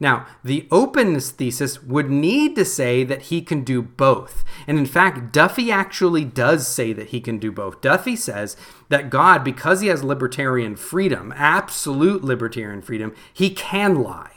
[0.00, 4.44] Now, the openness thesis would need to say that he can do both.
[4.66, 7.80] And in fact, Duffy actually does say that he can do both.
[7.80, 8.56] Duffy says
[8.88, 14.32] that God, because he has libertarian freedom, absolute libertarian freedom, he can lie.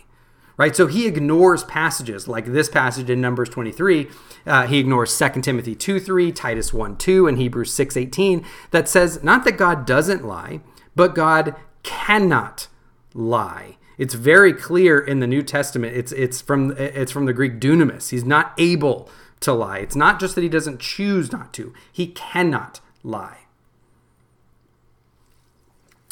[0.58, 0.76] Right?
[0.76, 4.10] So he ignores passages like this passage in Numbers 23.
[4.46, 8.90] Uh, he ignores 2 Timothy 2 3, Titus 1 2, and Hebrews 6 18 that
[8.90, 10.60] says not that God doesn't lie,
[10.98, 12.68] but God cannot
[13.14, 13.78] lie.
[13.98, 15.96] It's very clear in the New Testament.
[15.96, 18.10] It's it's from it's from the Greek dunamis.
[18.10, 19.10] He's not able
[19.42, 19.80] to lie.
[19.80, 21.74] It's not just that he doesn't choose not to.
[21.92, 23.40] He cannot lie.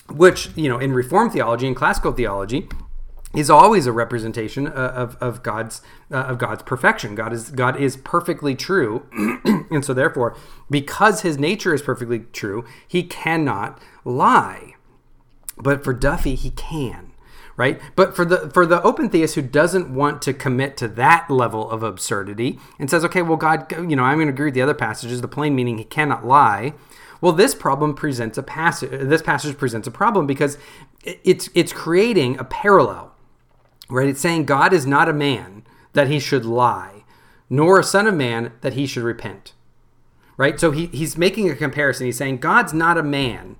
[0.09, 2.69] Which, you know, in Reformed theology and classical theology,
[3.35, 7.13] is always a representation of, of God's uh, of God's perfection.
[7.13, 9.05] God is God is perfectly true,
[9.69, 10.35] and so therefore,
[10.69, 14.75] because His nature is perfectly true, He cannot lie.
[15.57, 17.07] But for Duffy, he can
[17.57, 17.81] right?
[17.95, 21.69] But for the for the open theist who doesn't want to commit to that level
[21.69, 24.61] of absurdity and says, okay, well, God, you know, I'm going to agree with the
[24.61, 25.19] other passages.
[25.19, 26.73] The plain meaning, He cannot lie.
[27.19, 28.91] Well, this problem presents a passage.
[28.91, 30.57] This passage presents a problem because
[31.03, 33.13] it's it's creating a parallel,
[33.89, 34.07] right?
[34.07, 37.03] It's saying God is not a man that He should lie,
[37.49, 39.53] nor a son of man that He should repent,
[40.37, 40.59] right?
[40.59, 42.05] So he, he's making a comparison.
[42.05, 43.57] He's saying God's not a man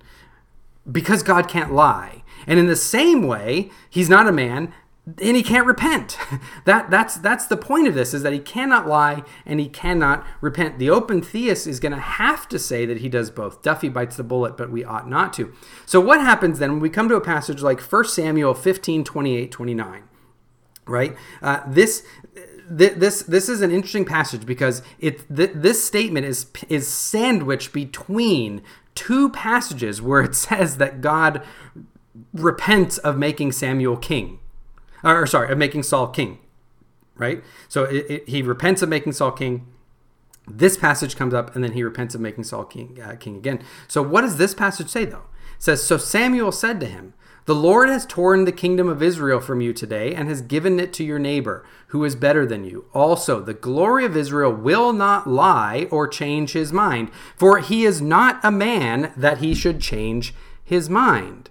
[0.90, 2.22] because God can't lie.
[2.46, 4.72] And in the same way, he's not a man
[5.20, 6.18] and he can't repent.
[6.64, 10.26] that that's that's the point of this is that he cannot lie and he cannot
[10.40, 10.78] repent.
[10.78, 13.62] The open theist is going to have to say that he does both.
[13.62, 15.52] Duffy bites the bullet, but we ought not to.
[15.86, 19.50] So what happens then when we come to a passage like 1 Samuel 15, 28,
[19.50, 20.02] 29?
[20.86, 21.16] Right?
[21.42, 22.04] Uh, this
[22.70, 28.62] this this is an interesting passage because it th- this statement is is sandwiched between
[28.98, 31.42] two passages where it says that God
[32.34, 34.40] repents of making Samuel king,
[35.04, 36.38] or, sorry, of making Saul king,
[37.16, 37.42] right?
[37.68, 39.66] So it, it, he repents of making Saul king.
[40.48, 43.62] This passage comes up, and then he repents of making Saul king, uh, king again.
[43.86, 45.26] So what does this passage say, though?
[45.56, 47.14] It says, So Samuel said to him,
[47.48, 50.92] The Lord has torn the kingdom of Israel from you today and has given it
[50.92, 52.84] to your neighbor, who is better than you.
[52.92, 58.02] Also, the glory of Israel will not lie or change his mind, for he is
[58.02, 61.48] not a man that he should change his mind.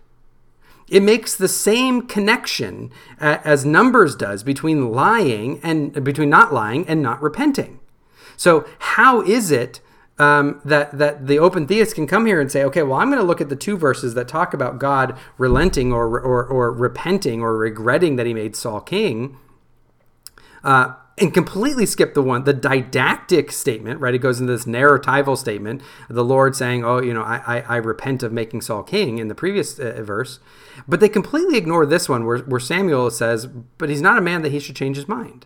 [0.87, 6.87] It makes the same connection uh, as Numbers does between lying and between not lying
[6.87, 7.79] and not repenting.
[8.35, 9.81] So, how is it
[10.19, 13.21] um, that that the open theist can come here and say, okay, well, I'm going
[13.21, 17.41] to look at the two verses that talk about God relenting or or, or repenting
[17.41, 19.37] or regretting that He made Saul king,
[20.63, 24.13] uh, and completely skip the one, the didactic statement, right?
[24.13, 27.75] It goes into this narratival statement, the Lord saying, "Oh, you know, I I, I
[27.77, 30.39] repent of making Saul king" in the previous uh, verse,
[30.87, 34.41] but they completely ignore this one where where Samuel says, "But he's not a man
[34.41, 35.45] that he should change his mind."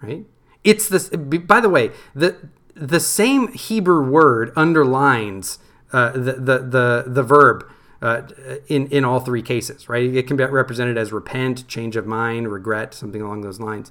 [0.00, 0.26] Right?
[0.62, 1.08] It's this.
[1.08, 2.36] By the way, the
[2.78, 5.58] the same Hebrew word underlines
[5.92, 7.68] uh, the, the the the verb.
[8.00, 8.22] Uh,
[8.68, 10.14] in in all three cases, right?
[10.14, 13.90] It can be represented as repent, change of mind, regret, something along those lines.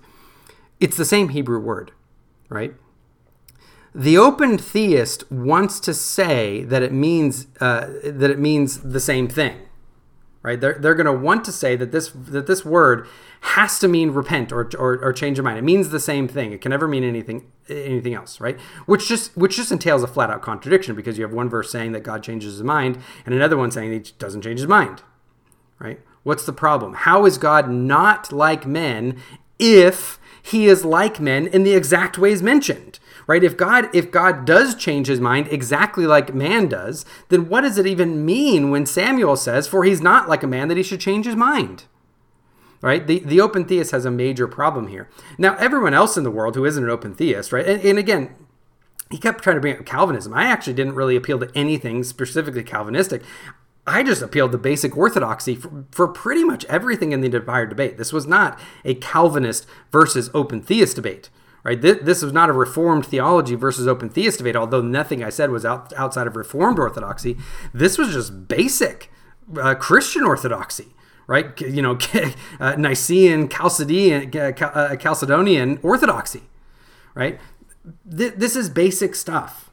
[0.79, 1.91] It's the same Hebrew word,
[2.47, 2.73] right?
[3.93, 9.27] The open theist wants to say that it means uh, that it means the same
[9.27, 9.57] thing,
[10.43, 10.61] right?
[10.61, 13.07] They're, they're going to want to say that this that this word
[13.41, 15.57] has to mean repent or, or, or change your mind.
[15.57, 16.51] It means the same thing.
[16.51, 18.59] It can never mean anything anything else, right?
[18.85, 21.91] Which just which just entails a flat out contradiction because you have one verse saying
[21.91, 25.01] that God changes his mind and another one saying he doesn't change his mind,
[25.79, 25.99] right?
[26.23, 26.93] What's the problem?
[26.93, 29.21] How is God not like men
[29.59, 34.45] if he is like men in the exact ways mentioned right if god if god
[34.45, 38.85] does change his mind exactly like man does then what does it even mean when
[38.85, 41.85] samuel says for he's not like a man that he should change his mind
[42.81, 43.05] right?
[43.05, 45.09] The, the open theist has a major problem here.
[45.37, 47.65] Now, everyone else in the world who isn't an open theist, right?
[47.65, 48.35] And, and again,
[49.09, 50.33] he kept trying to bring up Calvinism.
[50.33, 53.23] I actually didn't really appeal to anything specifically Calvinistic.
[53.85, 57.97] I just appealed to basic orthodoxy for, for pretty much everything in the entire debate.
[57.97, 61.29] This was not a Calvinist versus open theist debate,
[61.63, 61.81] right?
[61.81, 65.51] This, this was not a Reformed theology versus open theist debate, although nothing I said
[65.51, 67.37] was out, outside of Reformed orthodoxy.
[67.73, 69.09] This was just basic
[69.57, 70.93] uh, Christian orthodoxy
[71.27, 71.59] right?
[71.61, 71.97] You know,
[72.59, 76.43] uh, Nicene, Chalcedonian, uh, Chalcedonian orthodoxy,
[77.13, 77.39] right?
[78.09, 79.69] Th- this is basic stuff,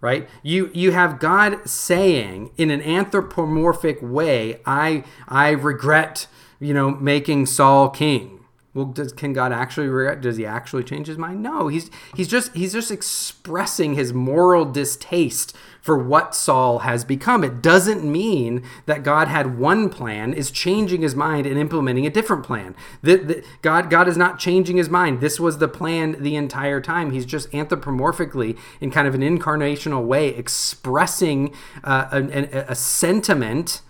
[0.00, 0.28] right?
[0.42, 6.26] You you have God saying in an anthropomorphic way, "I I regret,
[6.58, 8.35] you know, making Saul king."
[8.76, 10.20] Well, does, can God actually regret?
[10.20, 11.42] Does he actually change his mind?
[11.42, 17.42] No, he's he's just he's just expressing his moral distaste for what Saul has become.
[17.42, 22.10] It doesn't mean that God had one plan, is changing his mind and implementing a
[22.10, 22.76] different plan.
[23.00, 25.22] The, God God is not changing his mind.
[25.22, 27.12] This was the plan the entire time.
[27.12, 33.80] He's just anthropomorphically, in kind of an incarnational way, expressing uh, a, a sentiment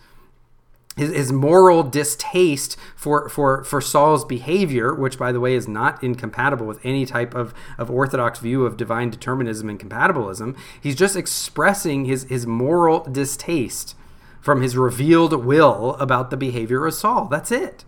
[0.97, 6.03] his, his moral distaste for, for, for Saul's behavior, which, by the way, is not
[6.03, 10.57] incompatible with any type of, of orthodox view of divine determinism and compatibilism.
[10.81, 13.95] He's just expressing his, his moral distaste
[14.41, 17.27] from his revealed will about the behavior of Saul.
[17.27, 17.85] That's it.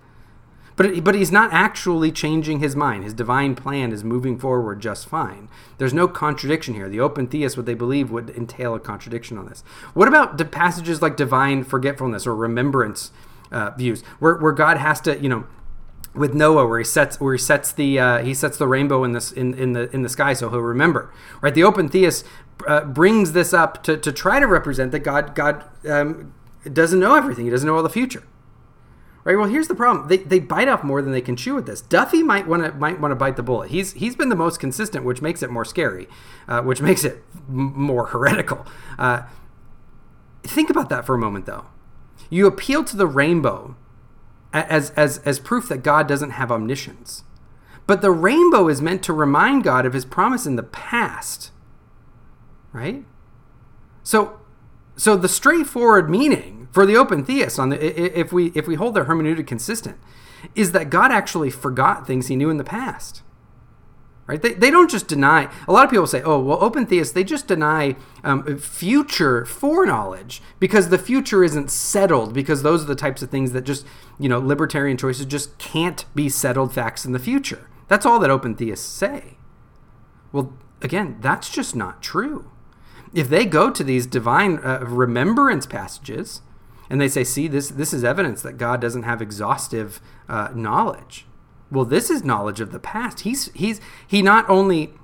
[0.79, 3.03] But, but he's not actually changing his mind.
[3.03, 5.49] His divine plan is moving forward just fine.
[5.76, 6.89] There's no contradiction here.
[6.89, 9.64] The open theists, what they believe, would entail a contradiction on this.
[9.93, 13.11] What about the passages like divine forgetfulness or remembrance
[13.51, 15.47] uh, views, where, where God has to, you know,
[16.14, 19.12] with Noah, where he sets where he sets the uh, he sets the rainbow in
[19.12, 21.12] this in, in the in the sky, so he'll remember.
[21.41, 22.24] Right, the open theist
[22.66, 26.35] uh, brings this up to, to try to represent that God God um,
[26.72, 27.45] doesn't know everything.
[27.45, 28.22] He doesn't know all the future.
[29.29, 29.37] Right.
[29.37, 30.09] Well, here's the problem.
[30.09, 31.83] They, they bite off more than they can chew with this.
[31.83, 33.70] Duffy might want to might want to bite the bullet.
[33.70, 36.09] He's he's been the most consistent, which makes it more scary,
[36.49, 38.66] uh, which makes it m- more heretical.
[38.99, 39.24] Uh,
[40.45, 41.66] think about that for a moment, though.
[42.31, 43.76] You appeal to the rainbow
[44.55, 47.22] as as as proof that God doesn't have omniscience,
[47.87, 51.51] but the rainbow is meant to remind God of His promise in the past.
[52.72, 53.05] Right.
[54.03, 54.41] So
[54.97, 58.95] so the straightforward meaning for the open theists on the if we if we hold
[58.95, 59.99] their hermeneutic consistent
[60.55, 63.23] is that God actually forgot things he knew in the past.
[64.27, 64.43] Right?
[64.43, 65.51] They, they don't just deny.
[65.66, 70.43] A lot of people say, oh, well, open theists, they just deny um, future foreknowledge
[70.61, 73.87] because the future isn't settled, because those are the types of things that just,
[74.19, 77.71] you know, libertarian choices just can't be settled facts in the future.
[77.89, 79.39] That's all that open theists say.
[80.31, 80.53] Well,
[80.83, 82.51] again, that's just not true.
[83.14, 86.43] If they go to these divine uh, remembrance passages,
[86.91, 91.26] and they say, "See, this this is evidence that God doesn't have exhaustive uh, knowledge."
[91.70, 93.20] Well, this is knowledge of the past.
[93.20, 94.95] He's he's he not only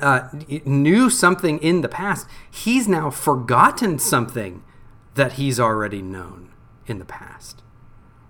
[0.00, 0.28] uh,
[0.64, 4.62] knew something in the past, he's now forgotten something
[5.14, 6.50] that he's already known
[6.86, 7.62] in the past.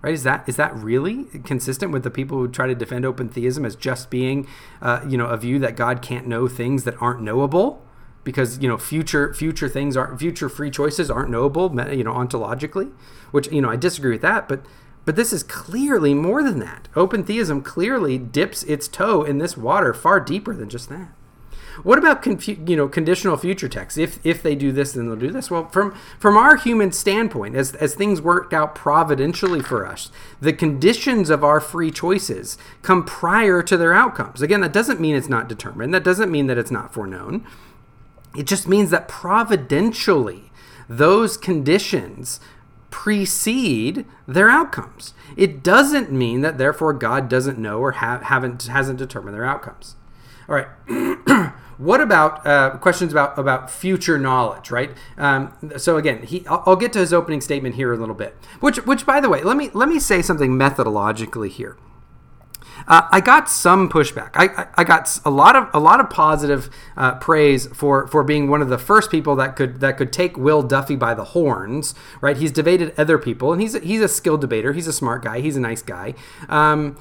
[0.01, 0.13] Right?
[0.13, 3.65] Is that is that really consistent with the people who try to defend open theism
[3.65, 4.47] as just being,
[4.81, 7.83] uh, you know, a view that God can't know things that aren't knowable?
[8.27, 12.91] Because you know future future things aren't future free choices aren't knowable you know ontologically
[13.31, 14.65] which you know i disagree with that but
[15.05, 19.55] but this is clearly more than that open theism clearly dips its toe in this
[19.55, 21.07] water far deeper than just that
[21.83, 23.97] what about confu- you know conditional future tense?
[23.97, 25.51] If if they do this, then they'll do this.
[25.51, 30.11] Well, from from our human standpoint, as as things work out providentially for us,
[30.41, 34.41] the conditions of our free choices come prior to their outcomes.
[34.41, 35.93] Again, that doesn't mean it's not determined.
[35.93, 37.45] That doesn't mean that it's not foreknown.
[38.37, 40.51] It just means that providentially,
[40.87, 42.39] those conditions
[42.89, 45.13] precede their outcomes.
[45.35, 49.95] It doesn't mean that therefore God doesn't know or ha- haven't hasn't determined their outcomes.
[50.47, 51.53] All right.
[51.77, 54.71] what about uh, questions about about future knowledge?
[54.71, 54.91] Right.
[55.17, 58.15] Um, so again, he I'll, I'll get to his opening statement here in a little
[58.15, 58.35] bit.
[58.59, 61.75] Which which by the way, let me let me say something methodologically here.
[62.87, 64.31] Uh, I got some pushback.
[64.33, 68.23] I, I, I, got a lot of a lot of positive uh, praise for for
[68.23, 71.25] being one of the first people that could that could take Will Duffy by the
[71.25, 71.93] horns.
[72.21, 74.71] Right, he's debated other people, and he's a, he's a skilled debater.
[74.71, 75.41] He's a smart guy.
[75.41, 76.13] He's a nice guy,
[76.47, 76.97] um,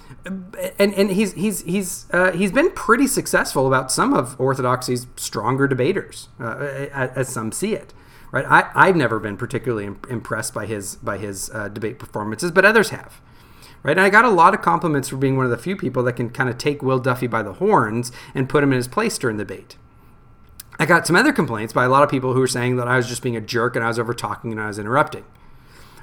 [0.78, 5.68] and and he's he's he's uh, he's been pretty successful about some of orthodoxy's stronger
[5.68, 7.94] debaters, uh, as some see it
[8.32, 8.44] right?
[8.48, 12.90] I, I've never been particularly impressed by his by his uh, debate performances, but others
[12.90, 13.20] have
[13.82, 13.96] right?
[13.96, 16.14] And I got a lot of compliments for being one of the few people that
[16.14, 19.18] can kind of take Will Duffy by the horns and put him in his place
[19.18, 19.76] during the debate.
[20.78, 22.96] I got some other complaints by a lot of people who were saying that I
[22.96, 25.24] was just being a jerk and I was over talking and I was interrupting.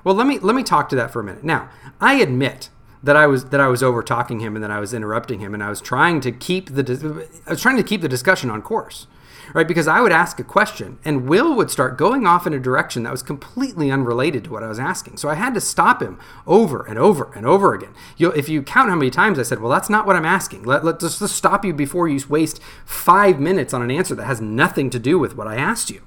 [0.04, 1.44] Well, let me let me talk to that for a minute.
[1.44, 1.70] Now,
[2.02, 2.70] I admit
[3.04, 5.54] that I was that I was over talking him and that I was interrupting him
[5.54, 8.62] and I was trying to keep the I was trying to keep the discussion on
[8.62, 9.08] course
[9.54, 12.60] right because I would ask a question and Will would start going off in a
[12.60, 16.02] direction that was completely unrelated to what I was asking so I had to stop
[16.02, 19.44] him over and over and over again you if you count how many times I
[19.44, 22.20] said well that's not what I'm asking let, let us just stop you before you
[22.30, 25.90] waste five minutes on an answer that has nothing to do with what I asked
[25.90, 26.02] you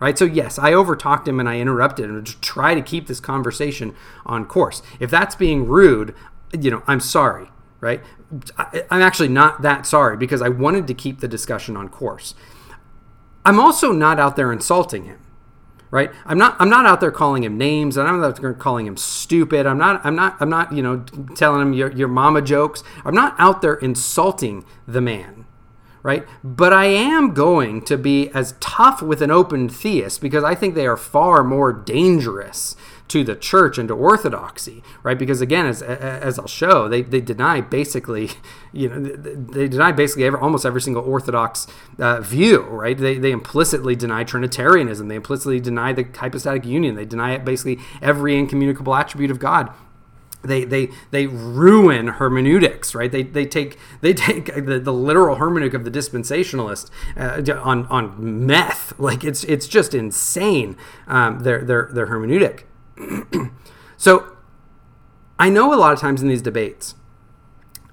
[0.00, 0.18] right?
[0.18, 3.94] So yes, I overtalked him and I interrupted him to try to keep this conversation
[4.24, 4.82] on course.
[5.00, 6.14] If that's being rude,
[6.58, 7.48] you know, I'm sorry,
[7.80, 8.02] right?
[8.58, 12.34] I, I'm actually not that sorry because I wanted to keep the discussion on course.
[13.46, 15.18] I'm also not out there insulting him
[15.90, 16.10] right?
[16.24, 19.66] I'm not i'm not out there calling him names and i'm not calling him stupid.
[19.66, 21.04] I'm not i'm not i'm not you know
[21.36, 22.82] telling him your, your mama jokes.
[23.04, 25.46] I'm not out there insulting the man
[26.02, 26.24] right?
[26.44, 30.74] But i am going to be as tough with an open theist because i think
[30.74, 32.76] they are far more dangerous
[33.08, 35.18] to the church and to orthodoxy, right?
[35.18, 38.30] Because again, as, as I'll show, they, they deny basically,
[38.72, 41.66] you know, they deny basically every, almost every single orthodox
[41.98, 42.96] uh, view, right?
[42.96, 45.08] They, they implicitly deny Trinitarianism.
[45.08, 46.94] They implicitly deny the hypostatic union.
[46.94, 49.72] They deny basically every incommunicable attribute of God
[50.46, 55.74] they they they ruin hermeneutics right they they take they take the, the literal hermeneutic
[55.74, 60.76] of the dispensationalist uh, on on meth like it's it's just insane
[61.08, 62.62] um, their their their hermeneutic
[63.96, 64.36] so
[65.38, 66.94] I know a lot of times in these debates,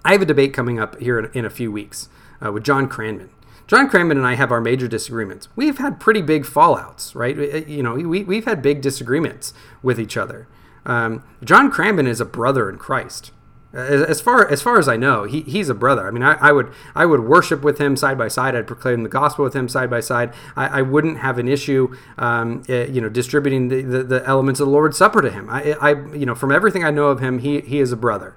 [0.06, 2.10] I have a debate coming up here in, in a few weeks
[2.45, 3.30] uh, with John Cranman.
[3.68, 5.47] John Cranman and I have our major disagreements.
[5.56, 7.38] We've had pretty big fallouts, right?
[7.38, 10.47] Uh, you know, we, we've had big disagreements with each other.
[10.86, 13.32] Um, John Cranman is a brother in Christ.
[13.74, 16.07] As far as far as I know, he, he's a brother.
[16.07, 18.55] I mean, I, I, would I would worship with him side by side.
[18.55, 20.32] I'd proclaim the gospel with him side by side.
[20.55, 24.59] I, I wouldn't have an issue, um, uh, you know, distributing the, the, the, elements
[24.59, 25.49] of the Lord's Supper to him.
[25.49, 28.36] I, I, you know, from everything I know of him, he he is a brother,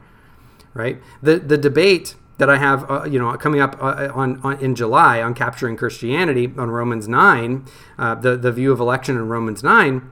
[0.72, 1.03] right?
[1.22, 4.74] The the debate that I have, uh, you know, coming up uh, on, on, in
[4.74, 7.66] July on capturing Christianity on Romans nine,
[7.99, 10.11] uh, the the view of election in Romans nine,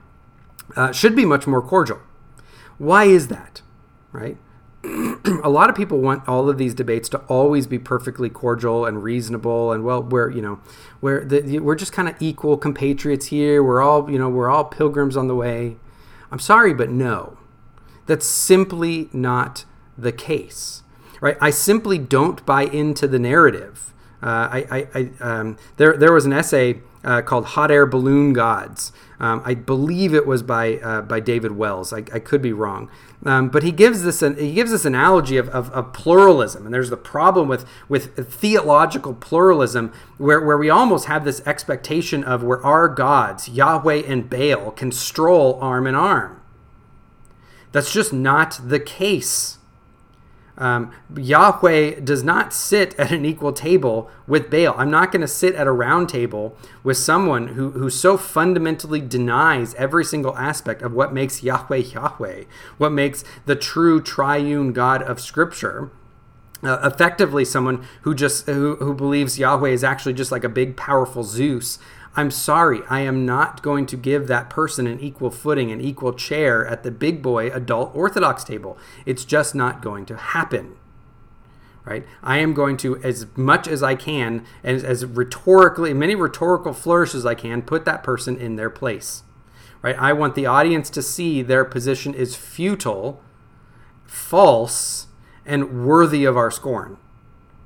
[0.75, 1.99] uh, should be much more cordial.
[2.77, 3.63] Why is that,
[4.11, 4.37] right?
[5.43, 9.03] a lot of people want all of these debates to always be perfectly cordial and
[9.03, 10.59] reasonable and well we're you know
[11.01, 13.63] we're the, we're just kind of equal compatriots here.
[13.63, 15.77] We're all you know we're all pilgrims on the way.
[16.31, 17.37] I'm sorry but no.
[18.07, 19.65] That's simply not
[19.97, 20.83] the case
[21.25, 21.37] right?
[21.41, 23.93] I simply don't buy into the narrative.
[24.21, 28.33] Uh, I, I, I um, there, there was an essay uh, called "Hot Air Balloon
[28.33, 31.93] Gods." Um, I believe it was by uh, by David Wells.
[31.93, 32.89] I, I could be wrong,
[33.25, 36.73] um, but he gives this an, he gives this analogy of, of, of, pluralism, and
[36.73, 42.43] there's the problem with with theological pluralism, where where we almost have this expectation of
[42.43, 46.41] where our gods Yahweh and Baal can stroll arm in arm.
[47.71, 49.59] That's just not the case.
[50.57, 54.73] Um, Yahweh does not sit at an equal table with Baal.
[54.77, 59.01] I'm not going to sit at a round table with someone who, who so fundamentally
[59.01, 62.43] denies every single aspect of what makes Yahweh Yahweh,
[62.77, 65.91] what makes the true triune God of Scripture.
[66.63, 70.77] Uh, effectively, someone who just who, who believes Yahweh is actually just like a big,
[70.77, 71.77] powerful Zeus
[72.17, 76.13] I'm sorry, I am not going to give that person an equal footing, an equal
[76.13, 78.77] chair at the big boy adult Orthodox table.
[79.05, 80.77] It's just not going to happen.
[81.83, 82.07] Right?
[82.23, 87.25] I am going to, as much as I can, as, as rhetorically, many rhetorical flourishes
[87.25, 89.23] I can, put that person in their place.
[89.81, 89.95] Right?
[89.99, 93.21] I want the audience to see their position is futile,
[94.05, 95.07] false,
[95.45, 96.97] and worthy of our scorn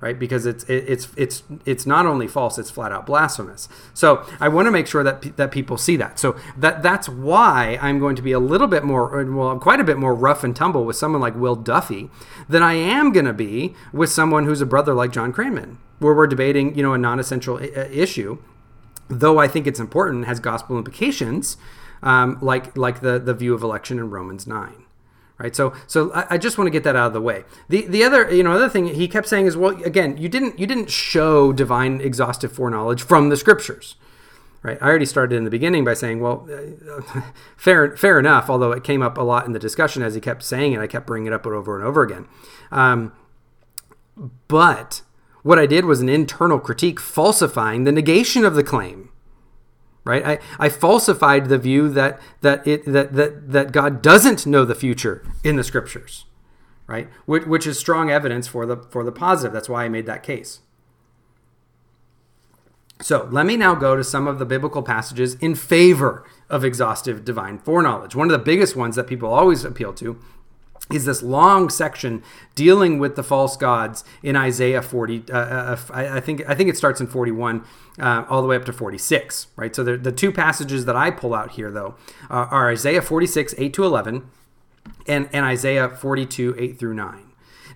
[0.01, 0.17] right?
[0.17, 3.67] Because it's it's it's it's not only false it's flat out blasphemous.
[3.93, 6.19] So i want to make sure that that people see that.
[6.19, 9.79] So that that's why i'm going to be a little bit more uh, well quite
[9.79, 12.09] a bit more rough and tumble with someone like will duffy
[12.47, 16.13] than i am going to be with someone who's a brother like john cranman where
[16.13, 18.37] we're debating you know a non-essential uh, uh, issue.
[19.07, 21.57] Though i think it's important has gospel implications
[22.01, 24.85] um, like like the the view of election in romans 9
[25.39, 25.55] right?
[25.55, 27.45] So so I, I, just want to get that out of the way.
[27.69, 30.59] The the other you know other thing he kept saying is well again you didn't
[30.59, 33.95] you didn't show divine exhaustive foreknowledge from the scriptures
[34.61, 34.77] right?
[34.81, 36.47] I already started in the beginning by saying well
[37.57, 40.43] fair fair enough although it came up a lot in the discussion as he kept
[40.43, 42.27] saying it i kept bringing it up over and over again.
[42.71, 43.13] Um,
[44.47, 45.01] but
[45.43, 49.08] what i did was an internal critique falsifying the negation of the claim
[50.05, 50.25] right?
[50.25, 54.75] I, I falsified the view that that it that, that that god doesn't know the
[54.75, 56.25] future in the scriptures
[56.89, 57.07] right?
[57.27, 59.53] Which, which is strong evidence for the for the positive.
[59.53, 60.61] That's why i made that case.
[63.01, 67.23] So let me now go to some of the biblical passages in favor of exhaustive
[67.23, 68.13] divine foreknowledge.
[68.13, 70.19] One of the biggest ones that people always appeal to
[70.91, 72.23] is this long section
[72.55, 75.25] dealing with the false gods in Isaiah 40.
[75.31, 77.63] Uh, uh, I, I think I think it starts in 41
[77.99, 79.47] uh, all the way up to 46.
[79.55, 79.75] Right.
[79.75, 81.95] So the, the two passages that I pull out here though
[82.29, 84.29] uh, are Isaiah 46 8 to 11
[85.07, 87.25] and and Isaiah 42 8 through 9.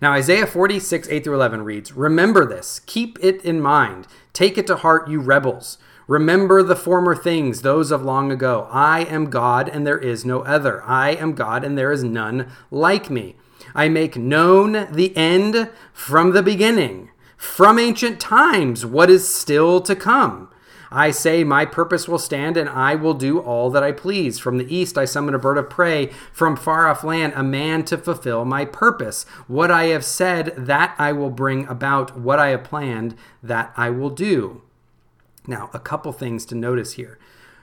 [0.01, 4.68] Now Isaiah 46 8 through 11 reads, "Remember this, keep it in mind, take it
[4.68, 8.67] to heart, you rebels." Remember the former things, those of long ago.
[8.71, 10.83] I am God, and there is no other.
[10.83, 13.35] I am God, and there is none like me.
[13.73, 19.95] I make known the end from the beginning, from ancient times, what is still to
[19.95, 20.49] come.
[20.91, 24.37] I say, My purpose will stand, and I will do all that I please.
[24.37, 26.07] From the east, I summon a bird of prey.
[26.31, 29.25] From far off land, a man to fulfill my purpose.
[29.47, 32.19] What I have said, that I will bring about.
[32.19, 34.62] What I have planned, that I will do.
[35.47, 37.19] Now, a couple things to notice here.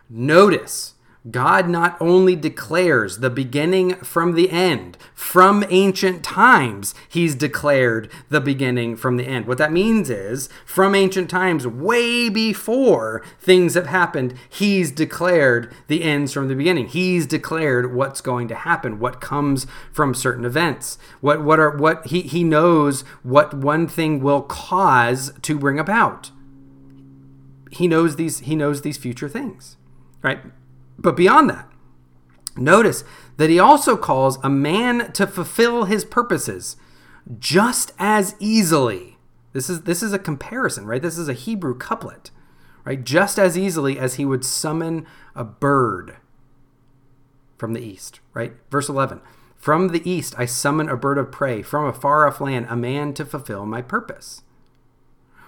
[0.09, 0.95] Notice
[1.31, 8.41] God not only declares the beginning from the end, from ancient times, He's declared the
[8.41, 9.47] beginning from the end.
[9.47, 16.05] What that means is, from ancient times, way before things have happened, He's declared the
[16.05, 16.87] ends from the beginning.
[16.87, 20.97] He's declared what's going to happen, what comes from certain events.
[21.21, 26.31] What what are what He He knows what one thing will cause to bring about
[27.71, 29.77] he knows these he knows these future things
[30.23, 30.41] right?
[30.99, 31.69] But beyond that
[32.57, 33.05] notice
[33.37, 36.77] that he also calls a man to fulfill his purposes
[37.39, 39.19] just as easily.
[39.53, 41.03] This is this is a comparison right?
[41.03, 42.31] This is a hebrew couplet
[42.85, 43.03] right?
[43.03, 46.17] Just as easily as he would summon a bird
[47.57, 48.55] from the east right?
[48.71, 49.21] Verse 11
[49.57, 51.63] from the east i summon a bird of prey.
[51.63, 54.43] From a far off land a man to fulfill my purpose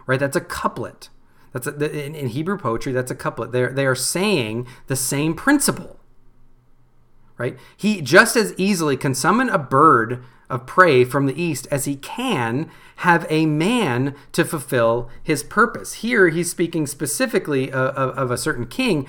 [0.07, 0.21] right?
[0.21, 1.09] That's a couplet
[1.53, 2.93] that's a, in, in Hebrew poetry.
[2.93, 3.53] That's a couplet.
[3.53, 6.01] They're they are saying the same principle,
[7.39, 7.59] right?
[7.77, 11.97] He just as easily can summon a bird of prey from the east as he
[11.97, 15.95] can have a man to fulfill his purpose.
[15.95, 19.07] Here, he's speaking specifically of, of, of a certain king.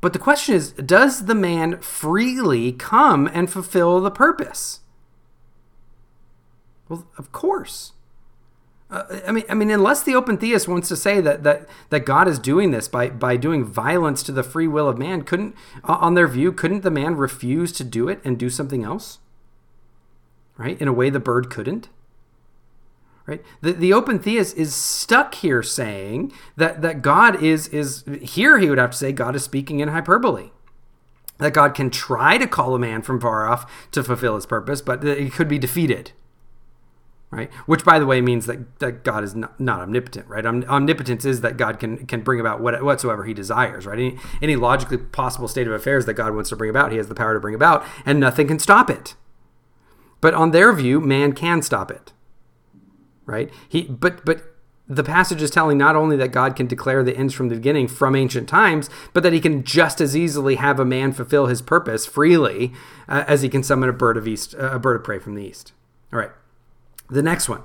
[0.00, 4.80] But the question is, does the man freely come and fulfill the purpose?
[6.88, 7.92] Well, of course.
[8.90, 12.06] Uh, I mean, I mean, unless the open theist wants to say that that that
[12.06, 15.54] God is doing this by by doing violence to the free will of man, couldn't,
[15.84, 19.18] on their view, couldn't the man refuse to do it and do something else?
[20.56, 21.88] Right, in a way the bird couldn't.
[23.26, 28.58] Right, the the open theist is stuck here saying that that God is is here.
[28.58, 30.50] He would have to say God is speaking in hyperbole
[31.36, 34.80] that God can try to call a man from far off to fulfill his purpose,
[34.80, 36.12] but it could be defeated
[37.30, 37.52] right?
[37.66, 40.44] Which, by the way, means that, that God is not, not omnipotent, right?
[40.44, 43.98] Om, omnipotence is that God can can bring about what, whatsoever He desires, right?
[43.98, 47.08] Any, any logically possible state of affairs that God wants to bring about, He has
[47.08, 49.14] the power to bring about, and nothing can stop it.
[50.20, 52.12] But on their view, man can stop it,
[53.26, 53.50] right?
[53.68, 54.42] He, but but
[54.88, 57.88] the passage is telling not only that God can declare the ends from the beginning
[57.88, 61.60] from ancient times, but that He can just as easily have a man fulfill his
[61.60, 62.72] purpose freely
[63.06, 65.34] uh, as He can summon a bird of east, uh, a bird of prey from
[65.34, 65.72] the east.
[66.10, 66.30] All right.
[67.10, 67.62] The next one,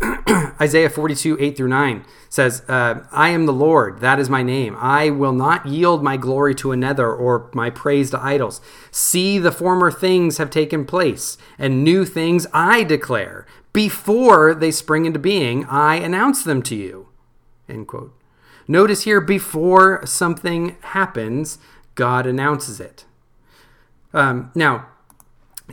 [0.60, 4.76] Isaiah 42, 8 through 9 says, uh, I am the Lord, that is my name.
[4.78, 8.60] I will not yield my glory to another or my praise to idols.
[8.90, 13.46] See, the former things have taken place, and new things I declare.
[13.72, 17.08] Before they spring into being, I announce them to you.
[17.68, 18.14] End quote.
[18.66, 21.58] Notice here, before something happens,
[21.94, 23.04] God announces it.
[24.14, 24.88] Um, now,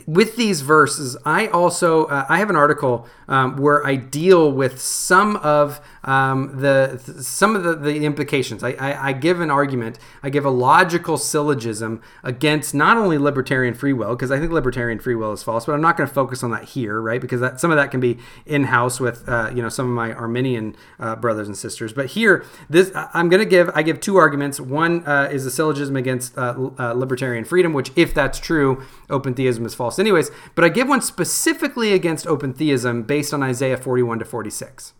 [0.06, 4.80] with these verses, I also uh, I have an article um, where I deal with
[4.80, 8.64] some of um, the some of the, the implications.
[8.64, 13.74] I, I, I, give an argument, I give a logical syllogism against not only libertarian
[13.74, 16.14] free will, because I think libertarian free will is false, but I'm not going to
[16.14, 17.20] focus on that here, right?
[17.20, 19.92] Because that, some of that can be in house with uh, you know some of
[19.92, 21.92] my Arminian uh, brothers and sisters.
[21.92, 24.58] But here, this I'm going to give I give two arguments.
[24.58, 29.34] One uh, is a syllogism against uh, uh, libertarian freedom, which if that's true, open
[29.34, 30.30] theism is false anyways.
[30.54, 34.94] But I give one specifically against open theism based on Isaiah 41 to 46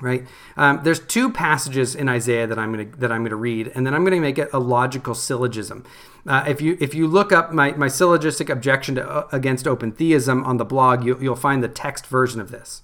[0.00, 0.26] right?
[0.56, 3.72] Um, there's two passages in isaiah that i'm going to that i'm going to read
[3.74, 5.84] and then i'm going to make it a logical syllogism.
[6.26, 9.92] Uh, if you if you look up my, my syllogistic objection to, uh, against open
[9.92, 12.82] theism on the blog you, you'll find the text version of this.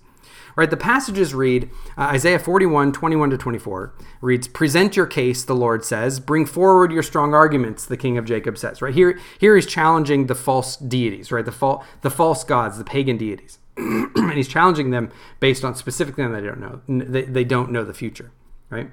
[0.54, 5.54] Right the passages read uh, isaiah 41 21 to 24 reads present your case the
[5.54, 8.94] lord says bring forward your strong arguments the king of jacob says right?
[8.94, 11.44] Here here he's challenging the false deities right?
[11.44, 15.10] The, fa- the false gods the pagan deities and he's challenging them
[15.40, 18.30] based on specifically they don't know they, they don't know the future
[18.70, 18.90] right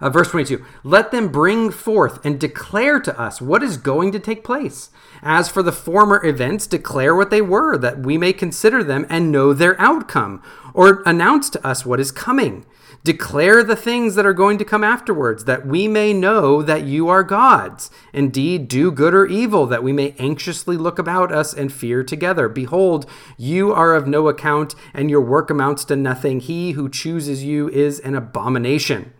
[0.00, 4.18] Uh, verse 22 Let them bring forth and declare to us what is going to
[4.18, 4.90] take place.
[5.22, 9.32] As for the former events, declare what they were, that we may consider them and
[9.32, 10.40] know their outcome,
[10.72, 12.64] or announce to us what is coming.
[13.04, 17.08] Declare the things that are going to come afterwards, that we may know that you
[17.08, 17.90] are gods.
[18.12, 22.48] Indeed, do good or evil, that we may anxiously look about us and fear together.
[22.48, 26.40] Behold, you are of no account, and your work amounts to nothing.
[26.40, 29.12] He who chooses you is an abomination.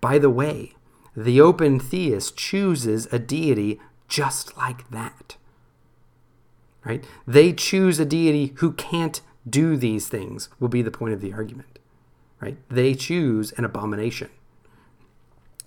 [0.00, 0.74] By the way,
[1.16, 5.36] the open theist chooses a deity just like that.
[6.84, 7.04] Right?
[7.26, 11.32] They choose a deity who can't do these things, will be the point of the
[11.32, 11.79] argument
[12.40, 12.56] right?
[12.68, 14.30] They choose an abomination.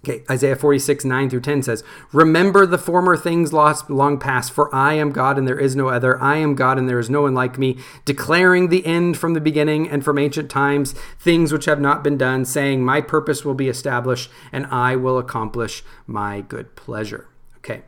[0.05, 4.73] Okay, Isaiah 46, 9 through 10 says, Remember the former things lost long past, for
[4.75, 6.21] I am God and there is no other.
[6.21, 9.39] I am God and there is no one like me, declaring the end from the
[9.39, 13.53] beginning and from ancient times, things which have not been done, saying, My purpose will
[13.53, 17.29] be established and I will accomplish my good pleasure.
[17.59, 17.83] Okay,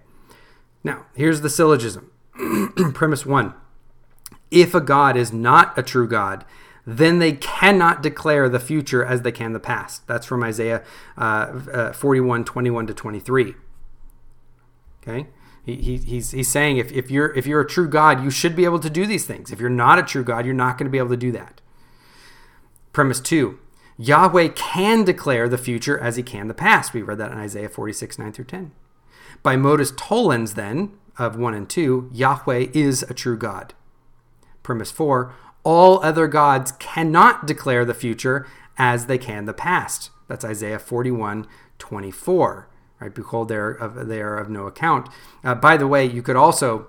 [0.85, 2.11] now here's the syllogism.
[2.93, 3.55] Premise one
[4.51, 6.45] If a God is not a true God,
[6.85, 10.07] then they cannot declare the future as they can the past.
[10.07, 10.83] That's from Isaiah
[11.17, 13.55] uh, uh, 41, 21 to 23.
[15.01, 15.27] Okay?
[15.65, 18.55] He, he, he's, he's saying if, if, you're, if you're a true God, you should
[18.55, 19.51] be able to do these things.
[19.51, 21.61] If you're not a true God, you're not going to be able to do that.
[22.93, 23.59] Premise two
[23.97, 26.93] Yahweh can declare the future as he can the past.
[26.93, 28.71] We read that in Isaiah 46, 9 through 10.
[29.41, 33.73] By modus tollens, then, of 1 and 2, Yahweh is a true God.
[34.63, 35.33] Premise 4
[35.65, 38.47] all other gods cannot declare the future
[38.77, 40.11] as they can the past.
[40.27, 41.47] That's Isaiah 41
[41.77, 42.69] 24.
[43.01, 43.13] Right?
[43.13, 45.09] Behold, they are of, they are of no account.
[45.43, 46.87] Uh, by the way, you could also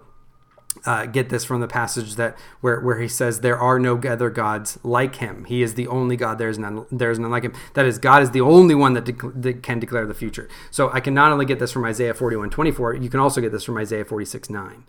[0.84, 4.30] uh, get this from the passage that where, where he says there are no other
[4.30, 5.44] gods like him.
[5.46, 6.38] He is the only God.
[6.38, 6.86] There is none.
[6.92, 7.54] There is none like him.
[7.74, 10.48] That is, God is the only one that, de- that can declare the future.
[10.70, 13.52] So I can not only get this from Isaiah 41, 24, you can also get
[13.52, 14.84] this from Isaiah 46, 9.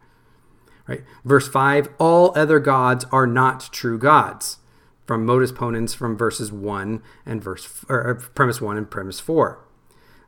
[0.88, 1.04] Right?
[1.26, 4.58] Verse 5 All other gods are not true gods.
[5.06, 9.64] From modus ponens from verses 1 and verse or premise 1 and premise 4.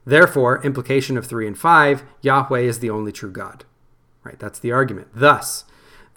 [0.06, 3.66] Therefore, implication of 3 and 5, Yahweh is the only true God.
[4.24, 4.40] Right?
[4.40, 5.10] That's the argument.
[5.14, 5.66] Thus,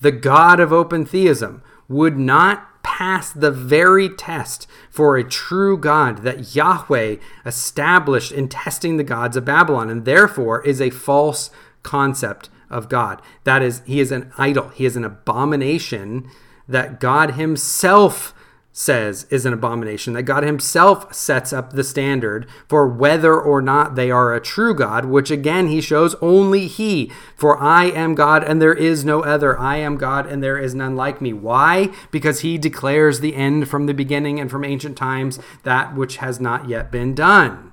[0.01, 6.19] the God of open theism would not pass the very test for a true God
[6.19, 11.51] that Yahweh established in testing the gods of Babylon, and therefore is a false
[11.83, 13.23] concept of God.
[13.45, 14.69] That is, he is an idol.
[14.71, 16.29] He is an abomination
[16.69, 18.35] that God himself
[18.73, 23.95] says is an abomination, that God himself sets up the standard for whether or not
[23.95, 27.13] they are a true God, which again he shows only he.
[27.37, 29.59] For I am God and there is no other.
[29.59, 31.33] I am God and there is none like me.
[31.35, 31.91] Why?
[32.11, 36.41] Because he declares the end from the beginning and from ancient times, that which has
[36.41, 37.72] not yet been done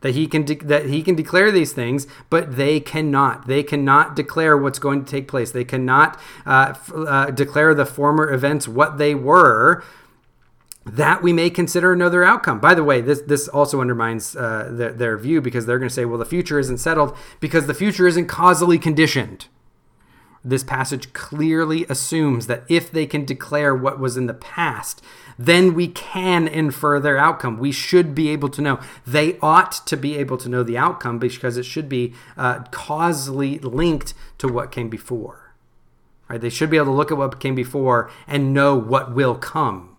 [0.00, 3.46] that he can de- that he can declare these things, but they cannot.
[3.46, 5.50] They cannot declare what's going to take place.
[5.50, 9.82] They cannot uh, f- uh, declare the former events what they were.
[10.84, 12.60] That we may consider another outcome.
[12.60, 15.94] By the way, this this also undermines uh, their, their view because they're going to
[15.94, 19.46] say, well, the future isn't settled because the future isn't causally conditioned
[20.46, 25.02] this passage clearly assumes that if they can declare what was in the past,
[25.38, 27.58] then we can infer their outcome.
[27.58, 28.80] We should be able to know.
[29.06, 33.58] They ought to be able to know the outcome because it should be uh, causally
[33.58, 35.54] linked to what came before.
[36.28, 36.40] Right?
[36.40, 39.96] They should be able to look at what came before and know what will come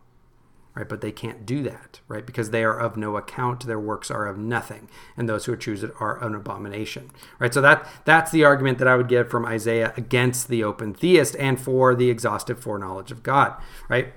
[0.77, 0.88] right?
[0.88, 2.23] But they can't do that, right?
[2.23, 5.83] Because they are of no account; their works are of nothing, and those who choose
[5.83, 7.09] it are an abomination,
[7.39, 7.51] right?
[7.51, 11.35] So that that's the argument that I would give from Isaiah against the open theist
[11.39, 13.55] and for the exhaustive foreknowledge of God,
[13.89, 14.13] right?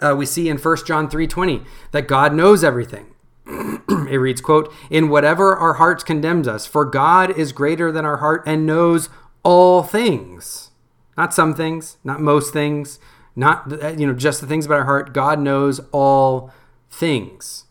[0.00, 3.06] Uh, we see in 1 John 3:20 that God knows everything.
[3.46, 8.18] it reads, quote, "In whatever our hearts condemns us, for God is greater than our
[8.18, 9.08] heart and knows
[9.42, 10.70] all things."
[11.16, 12.98] Not some things, not most things,
[13.36, 16.52] not you know just the things about our heart god knows all
[16.90, 17.64] things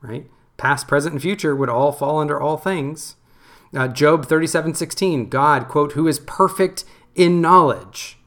[0.00, 3.16] right past present and future would all fall under all things
[3.74, 8.18] uh, job 37 16 god quote who is perfect in knowledge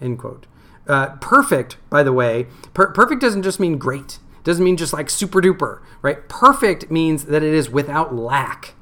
[0.00, 0.46] end quote
[0.92, 5.08] uh, perfect by the way per- perfect doesn't just mean great doesn't mean just like
[5.08, 8.74] super duper right perfect means that it is without lack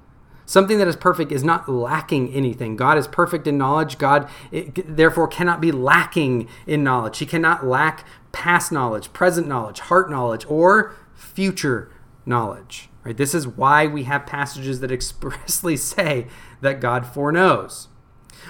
[0.50, 2.74] Something that is perfect is not lacking anything.
[2.74, 3.98] God is perfect in knowledge.
[3.98, 7.18] God, it, therefore, cannot be lacking in knowledge.
[7.18, 11.92] He cannot lack past knowledge, present knowledge, heart knowledge, or future
[12.26, 12.88] knowledge.
[13.04, 13.16] Right?
[13.16, 16.26] This is why we have passages that expressly say
[16.62, 17.86] that God foreknows.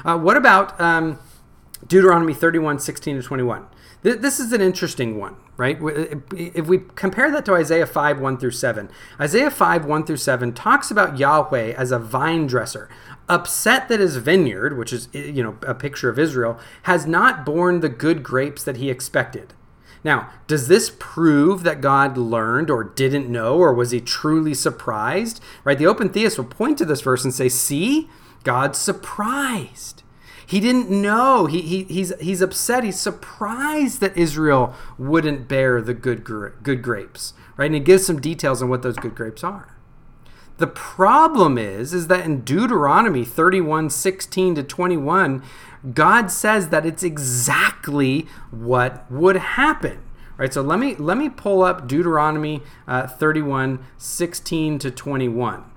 [0.03, 1.19] Uh, what about um,
[1.87, 3.67] Deuteronomy 31 16 to 21?
[4.03, 5.79] This is an interesting one, right?
[6.33, 8.89] If we compare that to Isaiah 5, 1 through 7,
[9.21, 12.89] Isaiah 5, 1 through 7 talks about Yahweh as a vine dresser,
[13.29, 17.81] upset that his vineyard, which is, you know, a picture of Israel, has not borne
[17.81, 19.53] the good grapes that he expected.
[20.03, 25.43] Now, does this prove that God learned or didn't know, or was he truly surprised?
[25.63, 25.77] Right?
[25.77, 28.09] The open theist will point to this verse and say, see,
[28.45, 30.03] God's surprised.
[30.51, 31.47] He didn't know.
[31.47, 32.83] He, he, he's, he's upset.
[32.83, 37.35] He's surprised that Israel wouldn't bear the good, good grapes.
[37.57, 37.67] Right?
[37.67, 39.77] And he gives some details on what those good grapes are.
[40.57, 45.45] The problem is, is that in Deuteronomy 31, 16 to 21,
[45.95, 50.03] God says that it's exactly what would happen.
[50.37, 55.70] Right, so let me let me pull up Deuteronomy uh, 31, 16 to 21.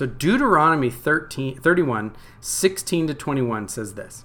[0.00, 4.24] So Deuteronomy 13, 31, 16 to 21 says this.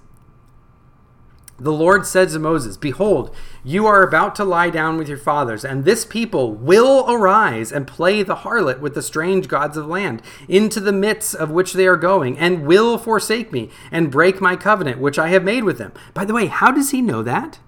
[1.58, 5.66] The Lord said to Moses, Behold, you are about to lie down with your fathers,
[5.66, 10.22] and this people will arise and play the harlot with the strange gods of land,
[10.48, 14.56] into the midst of which they are going, and will forsake me, and break my
[14.56, 15.92] covenant which I have made with them.
[16.14, 17.58] By the way, how does he know that?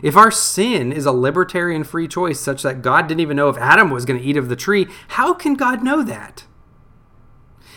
[0.00, 3.58] If our sin is a libertarian free choice, such that God didn't even know if
[3.58, 6.44] Adam was going to eat of the tree, how can God know that?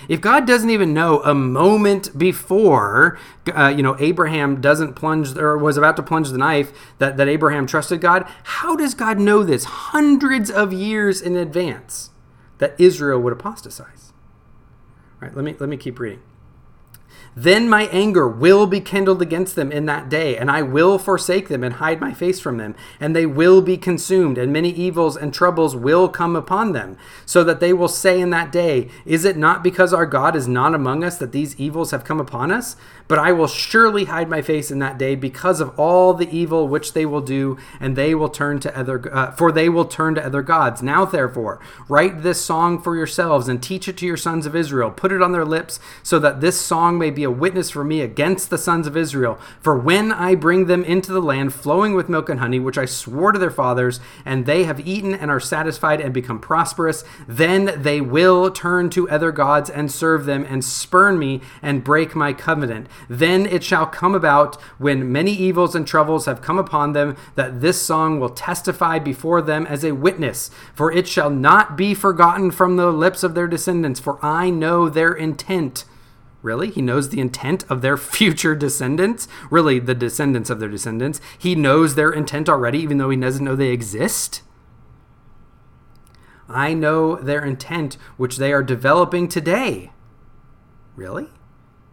[0.10, 3.20] If God doesn't even know a moment before,
[3.56, 7.28] uh, you know, Abraham doesn't plunge or was about to plunge the knife that, that
[7.28, 12.10] Abraham trusted God, how does God know this hundreds of years in advance
[12.58, 14.14] that Israel would apostatize?
[15.22, 16.22] All right, let me let me keep reading.
[17.36, 21.48] Then my anger will be kindled against them in that day, and I will forsake
[21.48, 25.16] them and hide my face from them, and they will be consumed, and many evils
[25.16, 29.24] and troubles will come upon them, so that they will say in that day, Is
[29.24, 32.52] it not because our God is not among us that these evils have come upon
[32.52, 32.76] us?
[33.12, 36.70] But I will surely hide my face in that day because of all the evil
[36.70, 40.16] which they will do, and they will turn to other, uh, for they will turn
[40.16, 40.82] to other gods.
[40.82, 41.60] Now therefore,
[41.90, 44.92] write this song for yourselves and teach it to your sons of Israel.
[44.92, 48.00] Put it on their lips, so that this song may be a witness for me
[48.00, 49.38] against the sons of Israel.
[49.60, 52.86] For when I bring them into the land flowing with milk and honey, which I
[52.86, 57.74] swore to their fathers, and they have eaten and are satisfied and become prosperous, then
[57.76, 62.32] they will turn to other gods and serve them and spurn me and break my
[62.32, 62.88] covenant.
[63.10, 67.62] Then it shall come about when many evils and troubles have come upon them that
[67.62, 70.50] this song will testify before them as a witness.
[70.74, 74.90] For it shall not be forgotten from the lips of their descendants, for I know
[74.90, 75.86] their intent.
[76.42, 76.72] Really?
[76.72, 79.28] He knows the intent of their future descendants?
[79.50, 81.22] Really, the descendants of their descendants?
[81.38, 84.42] He knows their intent already, even though he doesn't know they exist?
[86.50, 89.92] I know their intent, which they are developing today.
[90.96, 91.30] Really?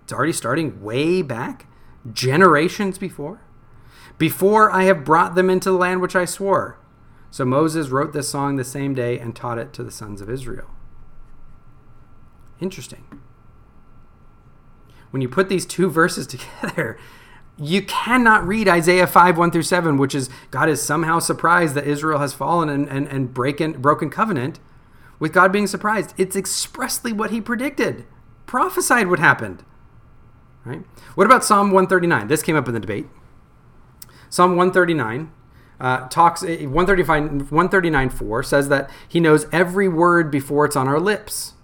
[0.08, 1.66] It's already starting way back,
[2.10, 3.42] generations before?
[4.16, 6.78] Before I have brought them into the land which I swore.
[7.30, 10.30] So Moses wrote this song the same day and taught it to the sons of
[10.30, 10.70] Israel.
[12.58, 13.04] Interesting
[15.10, 16.98] when you put these two verses together,
[17.56, 21.86] you cannot read Isaiah 5, 1 through 7, which is God is somehow surprised that
[21.86, 24.60] Israel has fallen and, and, and breaking, broken covenant,
[25.18, 26.14] with God being surprised.
[26.16, 28.06] It's expressly what he predicted,
[28.46, 29.64] prophesied what happened.
[30.68, 30.82] Right?
[31.14, 32.28] What about Psalm 139?
[32.28, 33.06] This came up in the debate.
[34.28, 35.32] Psalm 139
[35.80, 41.00] uh, talks, 135, 139 4 says that he knows every word before it's on our
[41.00, 41.54] lips.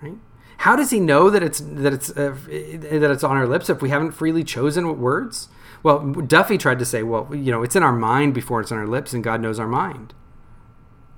[0.00, 0.14] Right?
[0.58, 3.82] How does he know that it's that it's uh, that it's on our lips if
[3.82, 5.48] we haven't freely chosen what words?
[5.82, 8.78] Well, Duffy tried to say, well, you know, it's in our mind before it's on
[8.78, 10.14] our lips, and God knows our mind.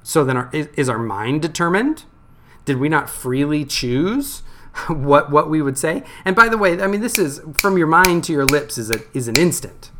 [0.02, 2.05] So then, our, is, is our mind determined?
[2.64, 4.42] Did we not freely choose
[4.89, 6.03] what what we would say?
[6.25, 8.91] And by the way, I mean this is from your mind to your lips is
[8.91, 9.91] a is an instant,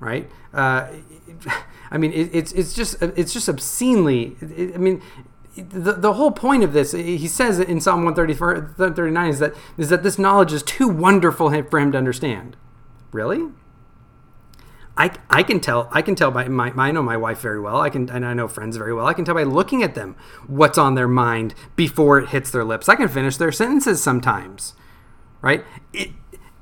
[0.00, 0.30] right?
[0.52, 0.88] Uh,
[1.90, 4.36] I mean, it, it's it's just it's just obscenely.
[4.40, 5.02] It, I mean,
[5.56, 10.02] the, the whole point of this, he says in Psalm 139, is that is that
[10.02, 12.56] this knowledge is too wonderful for him to understand.
[13.12, 13.48] Really?
[14.98, 17.80] I, I can tell I can tell by my, I know my wife very well
[17.80, 20.16] I can and I know friends very well I can tell by looking at them
[20.46, 24.74] what's on their mind before it hits their lips I can finish their sentences sometimes
[25.42, 26.10] right it,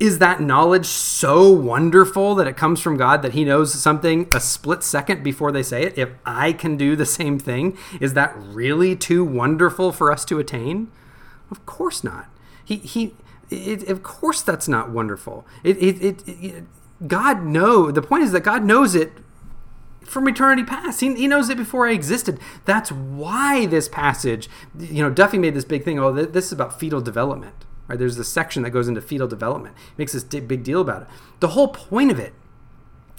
[0.00, 4.40] is that knowledge so wonderful that it comes from God that He knows something a
[4.40, 5.96] split second before they say it?
[5.96, 10.38] If I can do the same thing, is that really too wonderful for us to
[10.38, 10.90] attain?
[11.50, 12.28] Of course not.
[12.64, 13.14] He, he,
[13.50, 15.46] it, of course that's not wonderful.
[15.62, 16.64] It, it, it, it,
[17.06, 17.90] God know.
[17.90, 19.12] The point is that God knows it
[20.02, 21.00] from eternity past.
[21.00, 22.38] He, he knows it before I existed.
[22.64, 24.48] That's why this passage,
[24.78, 25.98] you know, Duffy made this big thing.
[25.98, 27.98] Oh, this is about fetal development Right?
[27.98, 29.74] There's this section that goes into fetal development.
[29.76, 31.08] He makes this big deal about it.
[31.40, 32.32] The whole point of it,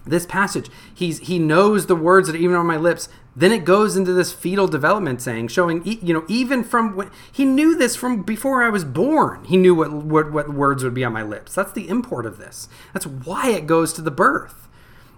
[0.05, 3.09] this passage, he's he knows the words that are even on my lips.
[3.35, 7.45] Then it goes into this fetal development saying, showing you know even from when he
[7.45, 9.43] knew this from before I was born.
[9.45, 11.55] He knew what what, what words would be on my lips.
[11.55, 12.69] That's the import of this.
[12.93, 14.65] That's why it goes to the birth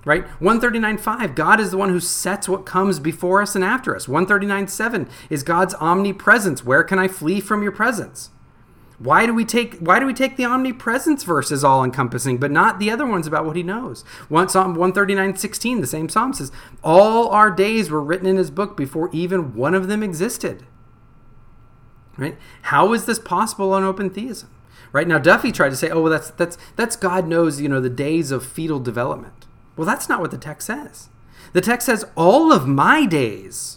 [0.06, 4.06] right 139.5 god is the one who sets what comes before us and after us
[4.06, 8.30] 139.7 is god's omnipresence where can i flee from your presence
[9.00, 12.50] why do we take why do we take the omnipresence verse as all encompassing but
[12.50, 14.02] not the other ones about what he knows?
[14.28, 16.52] One psalm 139.16 the same psalm says
[16.84, 20.66] all our days were written in his book before even one of them existed.
[22.18, 22.38] Right?
[22.64, 24.50] How is this possible on open theism?
[24.92, 25.08] Right?
[25.08, 27.90] Now duffy tried to say oh well that's that's that's god knows you know the
[27.90, 29.48] days of fetal development.
[29.78, 31.10] Well, that's not what the text says.
[31.54, 33.77] The text says, all of my days,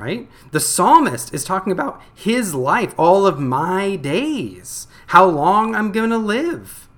[0.00, 0.28] right?
[0.50, 6.10] The psalmist is talking about his life, all of my days, how long I'm going
[6.10, 6.88] to live.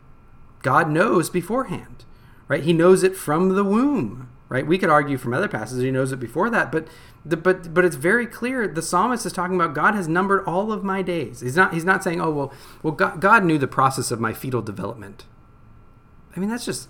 [0.62, 2.04] God knows beforehand,
[2.46, 2.62] right?
[2.62, 4.66] He knows it from the womb, right?
[4.66, 6.86] We could argue from other passages he knows it before that, but
[7.24, 10.72] the, but but it's very clear the psalmist is talking about God has numbered all
[10.72, 11.40] of my days.
[11.40, 14.32] He's not he's not saying, "Oh, well, well God, God knew the process of my
[14.32, 15.26] fetal development."
[16.36, 16.88] I mean, that's just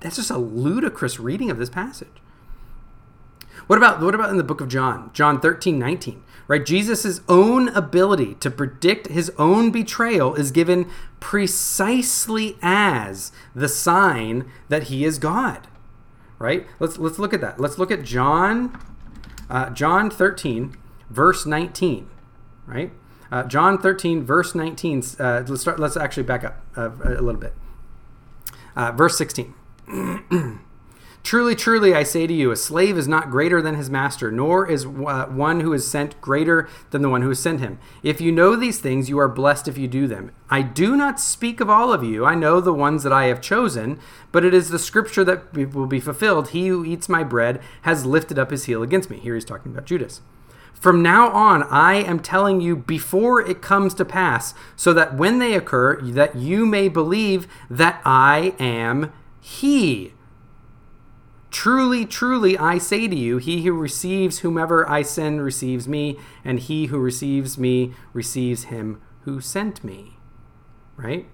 [0.00, 2.08] that's just a ludicrous reading of this passage.
[3.66, 5.10] What about what about in the book of John?
[5.12, 6.22] John 13, 19.
[6.48, 6.64] Right?
[6.64, 10.88] Jesus' own ability to predict his own betrayal is given
[11.18, 15.66] precisely as the sign that he is God.
[16.38, 16.66] Right?
[16.78, 17.58] Let's let's look at that.
[17.58, 18.78] Let's look at John
[19.50, 20.76] uh, John 13,
[21.10, 22.08] verse 19.
[22.66, 22.92] Right?
[23.30, 25.02] Uh, John 13, verse 19.
[25.18, 25.80] Uh, let's start.
[25.80, 27.54] Let's actually back up uh, a little bit.
[28.76, 29.54] Uh, verse 16.
[31.26, 34.64] Truly, truly, I say to you, a slave is not greater than his master, nor
[34.70, 37.80] is uh, one who is sent greater than the one who has sent him.
[38.04, 40.30] If you know these things, you are blessed if you do them.
[40.50, 42.24] I do not speak of all of you.
[42.24, 43.98] I know the ones that I have chosen,
[44.30, 46.50] but it is the scripture that will be fulfilled.
[46.50, 49.18] He who eats my bread has lifted up his heel against me.
[49.18, 50.20] Here he's talking about Judas.
[50.74, 55.40] From now on, I am telling you before it comes to pass, so that when
[55.40, 60.12] they occur, that you may believe that I am he.
[61.56, 66.60] Truly, truly, I say to you, he who receives whomever I send receives me, and
[66.60, 70.18] he who receives me receives him who sent me.
[70.98, 71.26] Right?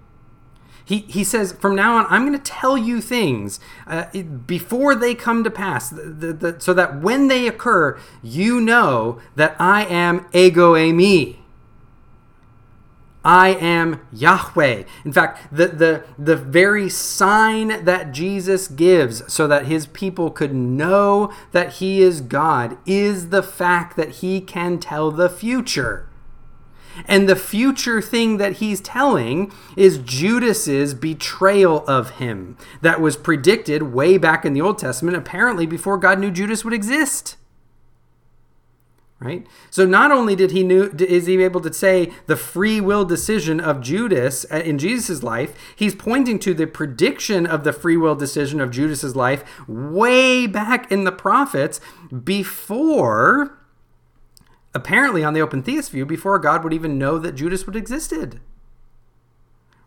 [0.85, 4.05] He, he says, from now on, I'm going to tell you things uh,
[4.47, 9.19] before they come to pass, the, the, the, so that when they occur, you know
[9.35, 11.42] that I am ego eimi.
[13.23, 14.83] I am Yahweh.
[15.05, 20.53] In fact, the, the, the very sign that Jesus gives so that his people could
[20.53, 26.09] know that he is God is the fact that he can tell the future.
[27.05, 33.93] And the future thing that he's telling is Judas's betrayal of him that was predicted
[33.93, 37.37] way back in the Old Testament, apparently before God knew Judas would exist
[39.23, 39.47] right?
[39.69, 43.59] So not only did he knew is he able to say the free will decision
[43.59, 48.15] of judas uh, in jesus' life he's pointing to the prediction of the free will
[48.15, 51.79] decision of judas' life way back in the prophets
[52.23, 53.57] before
[54.73, 58.39] apparently on the open theist view before god would even know that judas would existed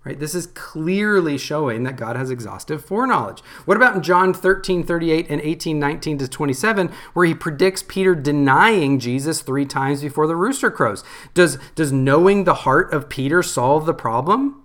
[0.06, 0.20] Right?
[0.20, 3.40] This is clearly showing that God has exhaustive foreknowledge.
[3.64, 8.14] What about in John 13, 38 and 18, 19 to 27, where he predicts Peter
[8.14, 11.02] denying Jesus three times before the rooster crows?
[11.34, 14.62] Does, does knowing the heart of Peter solve the problem?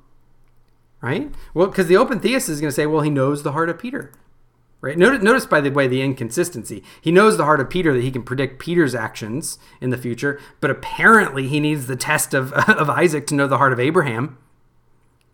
[1.01, 1.33] Right?
[1.55, 3.79] Well, because the open theist is going to say, well, he knows the heart of
[3.79, 4.11] Peter.
[4.79, 4.95] Right?
[4.95, 6.83] Notice, notice, by the way, the inconsistency.
[7.01, 10.39] He knows the heart of Peter that he can predict Peter's actions in the future,
[10.59, 14.37] but apparently he needs the test of, of Isaac to know the heart of Abraham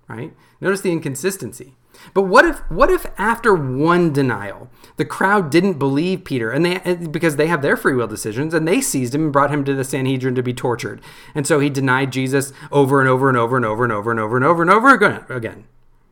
[0.08, 0.34] right?
[0.62, 1.76] Notice the inconsistency.
[2.14, 6.96] But what if what if after one denial, the crowd didn't believe Peter and they
[6.96, 9.74] because they have their free will decisions and they seized him and brought him to
[9.74, 11.02] the Sanhedrin to be tortured.
[11.34, 14.20] And so he denied Jesus over and over and over and over and over and
[14.20, 15.66] over and over and over again, again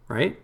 [0.07, 0.39] right?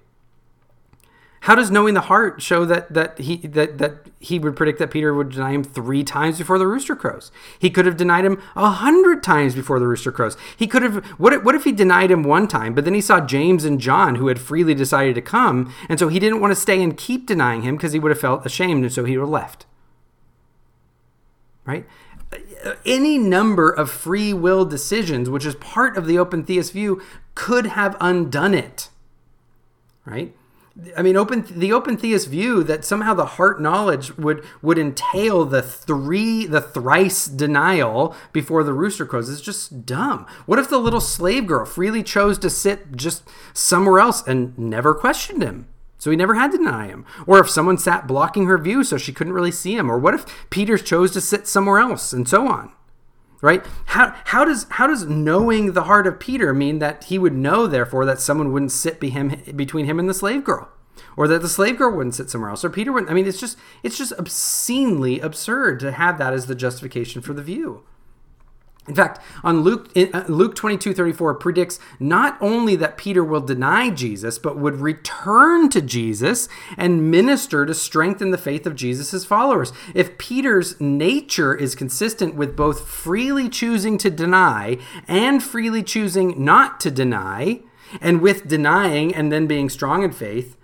[1.42, 4.92] How does knowing the heart show that that he that that he would predict that
[4.92, 7.32] Peter would deny him three times before the rooster crows?
[7.58, 10.38] He could have denied him a hundred times before the rooster crows.
[10.56, 11.04] He could have.
[11.20, 13.82] What if, what if he denied him one time, but then he saw James and
[13.82, 16.96] John who had freely decided to come, and so he didn't want to stay and
[16.96, 19.66] keep denying him because he would have felt ashamed, and so he would have left.
[21.66, 21.86] Right
[22.86, 27.02] any number of free will decisions, which is part of the open theist view,
[27.36, 28.90] could have undone it.
[30.06, 30.36] Right?
[30.96, 35.44] I mean, open the open theist view that somehow the heart knowledge would would entail
[35.44, 40.26] the three the thrice denial before the rooster crows is just dumb.
[40.46, 44.94] What if the little slave girl freely chose to sit just somewhere else and never
[44.94, 45.68] questioned him?
[45.98, 47.06] So he never had to deny him.
[47.28, 49.92] Or if someone sat blocking her view so she couldn't really see him.
[49.92, 52.72] Or what if Peter chose to sit somewhere else and so on?
[53.42, 53.66] Right?
[53.86, 57.66] How, how does how does knowing the heart of Peter mean that he would know,
[57.66, 60.70] therefore, that someone wouldn't sit be him, between him and the slave girl?
[61.18, 63.12] Or that the slave girl wouldn't sit somewhere else, or Peter wouldn't.
[63.12, 67.34] I mean, it's just it's just obscenely absurd to have that as the justification for
[67.34, 67.84] the view.
[68.88, 73.92] In fact, on Luke uh, Luke 22, 34 predicts not only that Peter will deny
[73.92, 79.72] Jesus, but would return to Jesus and minister to strengthen the faith of Jesus' followers.
[79.94, 86.80] If Peter's nature is consistent with both freely choosing to deny and freely choosing not
[86.80, 87.62] to deny,
[88.00, 90.56] and with denying and then being strong in faith,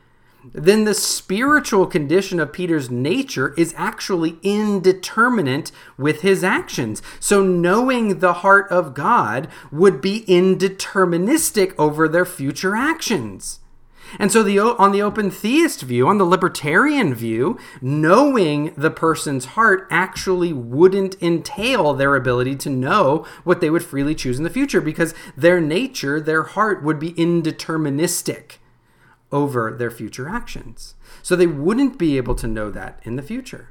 [0.53, 7.01] then the spiritual condition of Peter's nature is actually indeterminate with his actions.
[7.19, 13.59] So knowing the heart of God would be indeterministic over their future actions.
[14.19, 19.45] And so the on the open theist view, on the libertarian view, knowing the person's
[19.45, 24.49] heart actually wouldn't entail their ability to know what they would freely choose in the
[24.49, 28.59] future because their nature, their heart would be indeterministic
[29.31, 30.95] over their future actions.
[31.21, 33.69] So they wouldn't be able to know that in the future.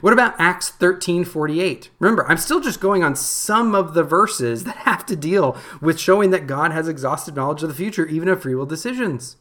[0.00, 1.90] What about Acts 13:48?
[2.00, 6.00] Remember, I'm still just going on some of the verses that have to deal with
[6.00, 9.36] showing that God has exhaustive knowledge of the future even of free will decisions.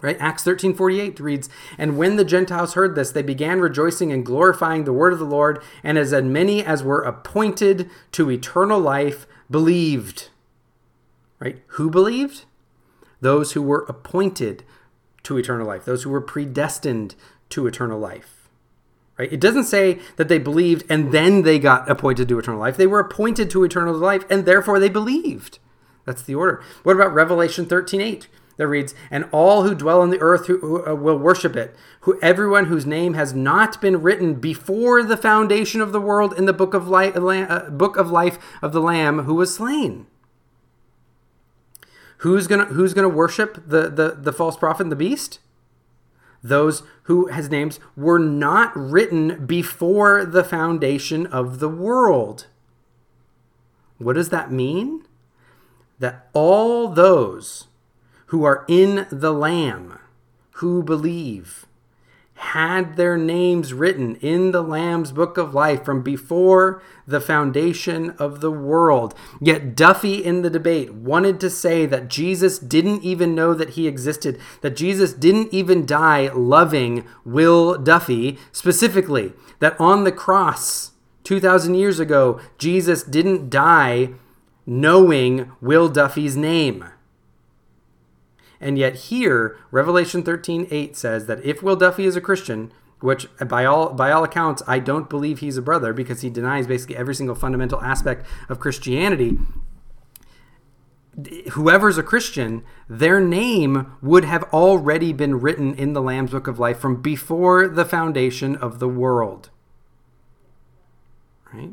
[0.00, 0.16] Right?
[0.20, 4.92] Acts 13:48 reads, "And when the Gentiles heard this, they began rejoicing and glorifying the
[4.92, 10.28] word of the Lord, and as many as were appointed to eternal life believed."
[11.40, 11.62] Right?
[11.68, 12.44] Who believed?
[13.20, 14.64] Those who were appointed
[15.24, 17.14] to eternal life, those who were predestined
[17.50, 18.48] to eternal life.
[19.18, 19.32] Right?
[19.32, 22.76] It doesn't say that they believed and then they got appointed to eternal life.
[22.76, 25.58] They were appointed to eternal life and therefore they believed.
[26.06, 26.62] That's the order.
[26.84, 28.28] What about Revelation 13:8?
[28.56, 31.76] That reads, "And all who dwell on the earth who, who uh, will worship it,
[32.00, 36.46] who everyone whose name has not been written before the foundation of the world in
[36.46, 40.06] the book of life, uh, book of life of the Lamb who was slain."
[42.18, 45.38] Who's gonna Who's gonna worship the the the false prophet and the beast?
[46.42, 52.46] Those who his names were not written before the foundation of the world.
[53.98, 55.04] What does that mean?
[55.98, 57.66] That all those
[58.26, 59.98] who are in the Lamb,
[60.52, 61.66] who believe,
[62.38, 68.40] had their names written in the Lamb's book of life from before the foundation of
[68.40, 69.12] the world.
[69.40, 73.88] Yet Duffy in the debate wanted to say that Jesus didn't even know that he
[73.88, 80.92] existed, that Jesus didn't even die loving Will Duffy, specifically, that on the cross
[81.24, 84.10] 2,000 years ago, Jesus didn't die
[84.64, 86.84] knowing Will Duffy's name.
[88.60, 93.28] And yet here, Revelation 13, 8 says that if Will Duffy is a Christian, which
[93.46, 96.96] by all by all accounts I don't believe he's a brother because he denies basically
[96.96, 99.38] every single fundamental aspect of Christianity.
[101.52, 106.60] Whoever's a Christian, their name would have already been written in the Lamb's Book of
[106.60, 109.50] Life from before the foundation of the world.
[111.52, 111.70] Right?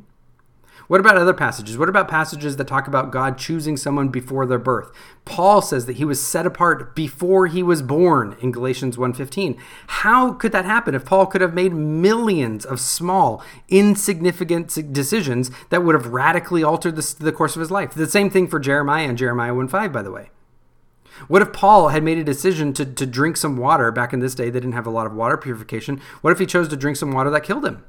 [0.88, 1.78] What about other passages?
[1.78, 4.92] What about passages that talk about God choosing someone before their birth?
[5.26, 9.58] Paul says that he was set apart before he was born in Galatians 1:15.
[9.88, 15.84] How could that happen if Paul could have made millions of small, insignificant decisions that
[15.84, 17.94] would have radically altered the, the course of his life?
[17.94, 20.30] The same thing for Jeremiah and Jeremiah 1:5 by the way.
[21.28, 24.36] What if Paul had made a decision to, to drink some water back in this
[24.36, 24.50] day?
[24.50, 26.02] They didn't have a lot of water purification.
[26.22, 27.84] What if he chose to drink some water that killed him?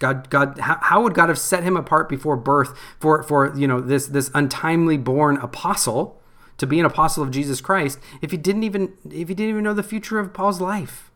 [0.00, 3.68] God, God, how, how would God have set him apart before birth for, for you
[3.68, 6.20] know this this untimely born apostle
[6.56, 9.62] to be an apostle of Jesus Christ if he didn't even if he didn't even
[9.62, 11.10] know the future of Paul's life?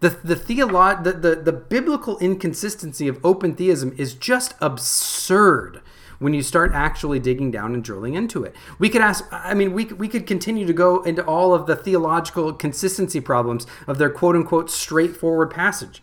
[0.00, 5.80] The the theolo- the, the, the biblical inconsistency of open theism is just absurd
[6.18, 8.54] when you start actually digging down and drilling into it.
[8.78, 11.76] We could ask, I mean, we, we could continue to go into all of the
[11.76, 16.02] theological consistency problems of their quote unquote straightforward passage.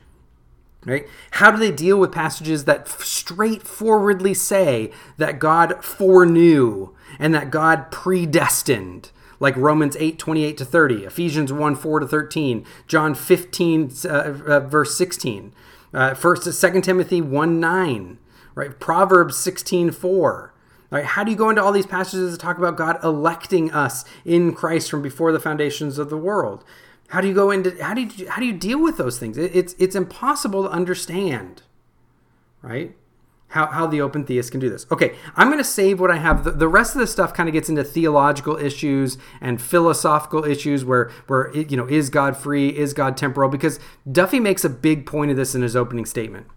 [0.85, 1.07] Right?
[1.31, 7.89] How do they deal with passages that straightforwardly say that God foreknew and that God
[7.89, 9.11] predestined?
[9.39, 14.60] Like Romans 8, 28 to 30, Ephesians 1, 4 to 13, John 15, uh, uh,
[14.61, 15.53] verse 16,
[15.93, 18.18] uh, First, 2 Timothy 1, 9,
[18.55, 18.80] right?
[18.80, 20.53] Proverbs 16, 4.
[20.91, 21.05] Right?
[21.05, 24.53] How do you go into all these passages to talk about God electing us in
[24.53, 26.64] Christ from before the foundations of the world?
[27.09, 29.38] How do you go into how do you how do you deal with those things?
[29.38, 31.61] It, it's it's impossible to understand,
[32.61, 32.95] right?
[33.49, 34.88] How, how the open theist can do this.
[34.91, 36.43] Okay, I'm going to save what I have.
[36.43, 40.84] The, the rest of the stuff kind of gets into theological issues and philosophical issues
[40.84, 42.69] where, where you know, is God free?
[42.69, 43.49] Is God temporal?
[43.49, 43.80] Because
[44.11, 46.47] Duffy makes a big point of this in his opening statement.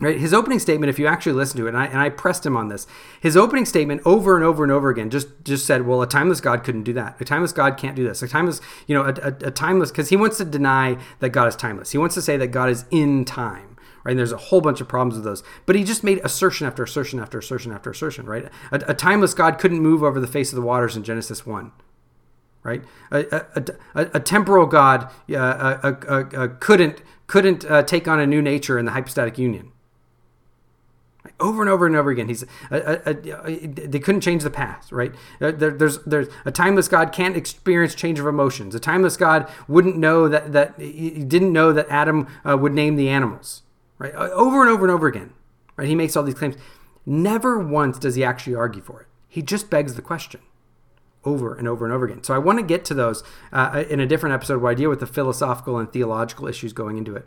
[0.00, 0.16] Right?
[0.16, 2.56] His opening statement, if you actually listen to it, and I, and I pressed him
[2.56, 2.86] on this,
[3.20, 6.40] his opening statement over and over and over again just just said, "Well, a timeless
[6.40, 7.20] God couldn't do that.
[7.20, 8.22] A timeless God can't do this.
[8.22, 11.48] A timeless, you know, a, a, a timeless," because he wants to deny that God
[11.48, 11.90] is timeless.
[11.90, 14.12] He wants to say that God is in time right?
[14.12, 15.42] And there's a whole bunch of problems with those.
[15.66, 18.48] But he just made assertion after assertion after assertion after assertion, right?
[18.70, 21.72] A, a timeless God couldn't move over the face of the waters in Genesis 1,
[22.62, 22.82] right?
[23.10, 23.44] A,
[23.94, 28.92] a, a temporal God uh, couldn't, couldn't uh, take on a new nature in the
[28.92, 29.72] hypostatic union.
[31.40, 34.90] Over and over and over again, he's uh, uh, uh, they couldn't change the past,
[34.90, 35.12] right?
[35.38, 38.74] There, there's there's a timeless God can't experience change of emotions.
[38.74, 42.96] A timeless God wouldn't know that that he didn't know that Adam uh, would name
[42.96, 43.62] the animals,
[43.98, 44.12] right?
[44.14, 45.32] Over and over and over again,
[45.76, 45.86] right?
[45.86, 46.56] He makes all these claims.
[47.06, 49.06] Never once does he actually argue for it.
[49.28, 50.40] He just begs the question
[51.24, 52.22] over and over and over again.
[52.22, 54.90] So I want to get to those uh, in a different episode where I deal
[54.90, 57.26] with the philosophical and theological issues going into it.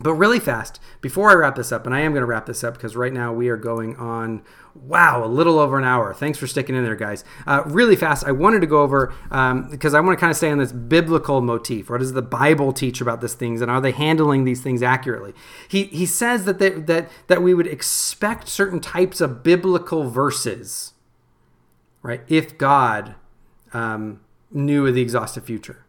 [0.00, 2.64] But really fast, before I wrap this up, and I am going to wrap this
[2.64, 4.42] up because right now we are going on,
[4.74, 6.12] wow, a little over an hour.
[6.12, 7.24] Thanks for sticking in there, guys.
[7.46, 10.36] Uh, really fast, I wanted to go over, um, because I want to kind of
[10.36, 11.88] stay on this biblical motif.
[11.88, 15.32] What does the Bible teach about these things, and are they handling these things accurately?
[15.68, 20.94] He, he says that, they, that, that we would expect certain types of biblical verses,
[22.02, 23.14] right, if God
[23.72, 25.83] um, knew of the exhaustive future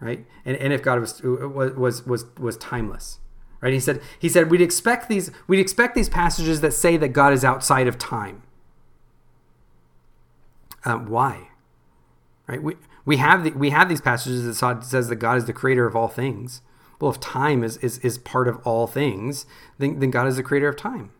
[0.00, 0.24] right?
[0.44, 3.18] And, and if God was was was was timeless,
[3.60, 3.72] right?
[3.72, 7.32] He said he said we'd expect these we'd expect these passages that say that God
[7.32, 8.42] is outside of time.
[10.84, 11.48] Um, why?
[12.46, 12.62] Right?
[12.62, 15.86] We we have the, we have these passages that says that God is the creator
[15.86, 16.62] of all things.
[17.00, 19.46] Well, if time is is, is part of all things,
[19.78, 21.10] then, then God is the creator of time.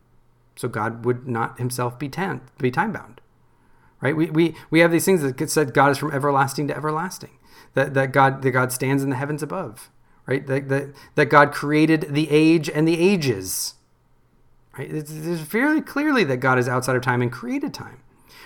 [0.57, 3.21] So God would not himself be time be time bound.
[4.03, 4.17] Right?
[4.17, 7.33] We, we, we have these things that said God is from everlasting to everlasting
[7.75, 9.91] that, that God that God stands in the heavens above,
[10.27, 10.47] right?
[10.47, 13.75] That, that, that God created the age and the ages.
[14.79, 14.91] Right?
[14.91, 18.03] It's, it's fairly clearly that God is outside of time and created time.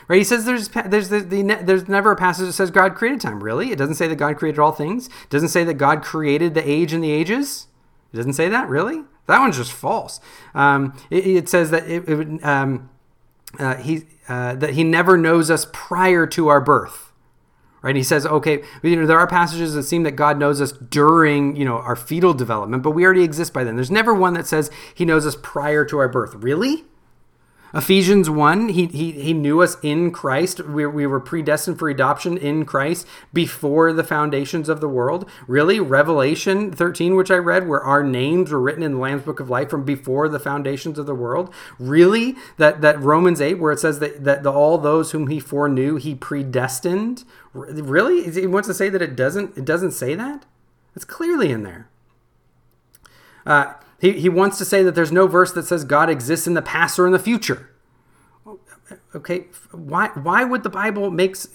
[0.08, 0.18] Right?
[0.18, 3.42] He says there's there's the, the, there's never a passage that says God created time.
[3.42, 3.70] Really?
[3.70, 5.06] It doesn't say that God created all things.
[5.06, 7.68] It doesn't say that God created the age and the ages.
[8.12, 8.68] It doesn't say that.
[8.68, 9.02] Really?
[9.26, 10.20] That one's just false.
[10.54, 12.90] Um, it, it, says that it, it um,
[13.58, 17.12] uh, he uh, that he never knows us prior to our birth
[17.84, 17.94] right?
[17.94, 21.54] He says, okay, you know, there are passages that seem that God knows us during,
[21.54, 23.76] you know, our fetal development, but we already exist by then.
[23.76, 26.34] There's never one that says he knows us prior to our birth.
[26.36, 26.84] Really?
[27.74, 30.60] Ephesians 1, he, he, he knew us in Christ.
[30.60, 35.28] We, we were predestined for adoption in Christ before the foundations of the world.
[35.48, 35.80] Really?
[35.80, 39.50] Revelation 13, which I read, where our names were written in the Lamb's Book of
[39.50, 41.52] Life from before the foundations of the world.
[41.80, 42.36] Really?
[42.58, 45.96] That, that Romans 8, where it says that, that the, all those whom he foreknew,
[45.96, 47.24] he predestined.
[47.54, 48.30] Really?
[48.30, 50.44] He wants to say that it doesn't, it doesn't say that?
[50.96, 51.88] It's clearly in there.
[53.46, 56.54] Uh, he, he wants to say that there's no verse that says God exists in
[56.54, 57.70] the past or in the future.
[59.14, 61.46] Okay, why why would the Bible makes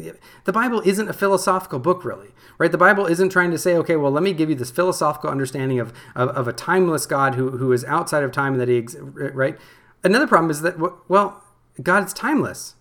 [0.46, 2.72] the Bible isn't a philosophical book really, right?
[2.72, 5.80] The Bible isn't trying to say, okay, well, let me give you this philosophical understanding
[5.80, 8.82] of of, of a timeless God who who is outside of time and that he
[9.00, 9.58] right.
[10.04, 11.44] Another problem is that well,
[11.84, 12.76] God is timeless.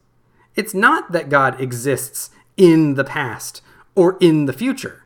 [0.56, 3.62] It's not that God exists in the past
[3.94, 5.04] or in the future.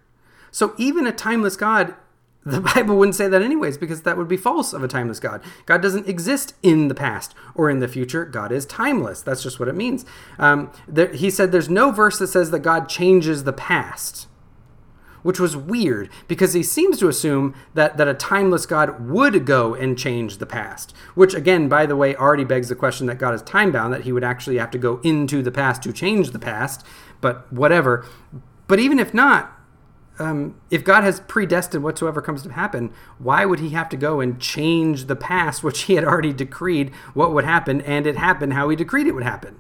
[0.51, 1.95] So even a timeless God
[2.45, 5.43] the Bible wouldn't say that anyways, because that would be false of a timeless God.
[5.65, 8.25] God doesn't exist in the past or in the future.
[8.25, 9.23] God is timeless.
[9.23, 10.05] That's just what it means.
[10.41, 14.27] Um, there, he said there's no verse that says that God changes the past,
[15.23, 19.75] which was weird because he seems to assume that, that a timeless God would go
[19.75, 23.35] and change the past, which, again, by the way, already begs the question that God
[23.35, 26.33] is time bound, that he would actually have to go into the past to change
[26.33, 26.85] the past,
[27.23, 28.05] but whatever.
[28.67, 29.59] But even if not,
[30.19, 34.21] um, if God has predestined whatsoever comes to happen, why would he have to go
[34.21, 38.53] and change the past, which he had already decreed what would happen, and it happened
[38.53, 39.59] how he decreed it would happen?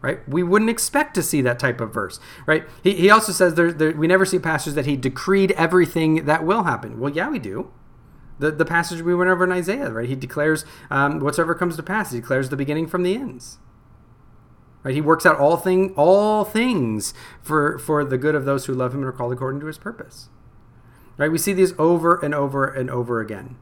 [0.00, 0.28] Right?
[0.28, 2.64] We wouldn't expect to see that type of verse, right?
[2.82, 6.44] He, he also says there, there, we never see passages that he decreed everything that
[6.44, 7.00] will happen.
[7.00, 7.70] Well, yeah, we do.
[8.38, 10.08] The, the passage we went over in Isaiah, right?
[10.08, 12.12] He declares um, whatsoever comes to pass.
[12.12, 13.58] He declares the beginning from the ends.
[14.84, 14.94] Right?
[14.94, 18.92] He works out all thing all things for for the good of those who love
[18.92, 20.28] him and are called according to his purpose.
[21.16, 21.32] Right?
[21.32, 23.56] We see these over and over and over again.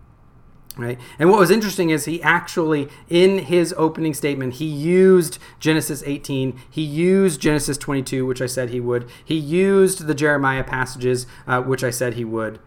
[0.76, 0.98] Right.
[1.18, 6.58] And what was interesting is he actually, in his opening statement, he used Genesis 18.
[6.70, 9.06] He used Genesis 22, which I said he would.
[9.22, 12.58] He used the Jeremiah passages, uh, which I said he would.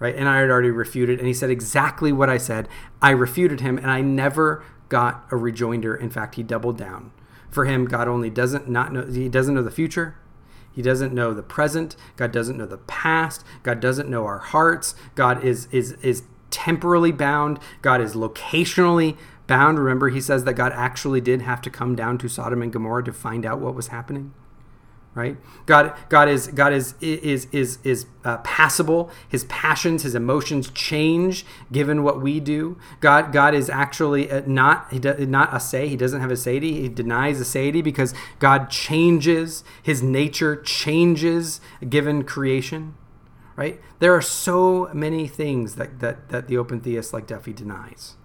[0.00, 0.16] Right.
[0.16, 1.20] And I had already refuted.
[1.20, 2.68] And he said exactly what I said.
[3.00, 5.94] I refuted him, and I never got a rejoinder.
[5.94, 7.12] In fact, he doubled down.
[7.52, 9.04] For him, God only doesn't not know.
[9.06, 10.16] He doesn't know the future.
[10.72, 11.96] He doesn't know the present.
[12.16, 13.44] God doesn't know the past.
[13.62, 14.94] God doesn't know our hearts.
[15.14, 17.58] God is is is temporally bound.
[17.82, 19.16] God is locationally
[19.46, 19.78] bound.
[19.78, 23.04] Remember, he says that God actually did have to come down to Sodom and Gomorrah
[23.04, 24.32] to find out what was happening.
[25.14, 25.36] Right?
[25.66, 29.10] God, God is God is is is is uh, passible.
[29.28, 32.78] His passions, his emotions change given what we do.
[33.00, 35.88] God, God is actually uh, not he does, not aseity.
[35.88, 36.80] He doesn't have aseity.
[36.80, 39.64] He denies a aseity because God changes.
[39.82, 42.94] His nature changes given creation
[43.54, 43.80] right?
[43.98, 48.16] There are so many things that, that, that the open theist like Duffy denies.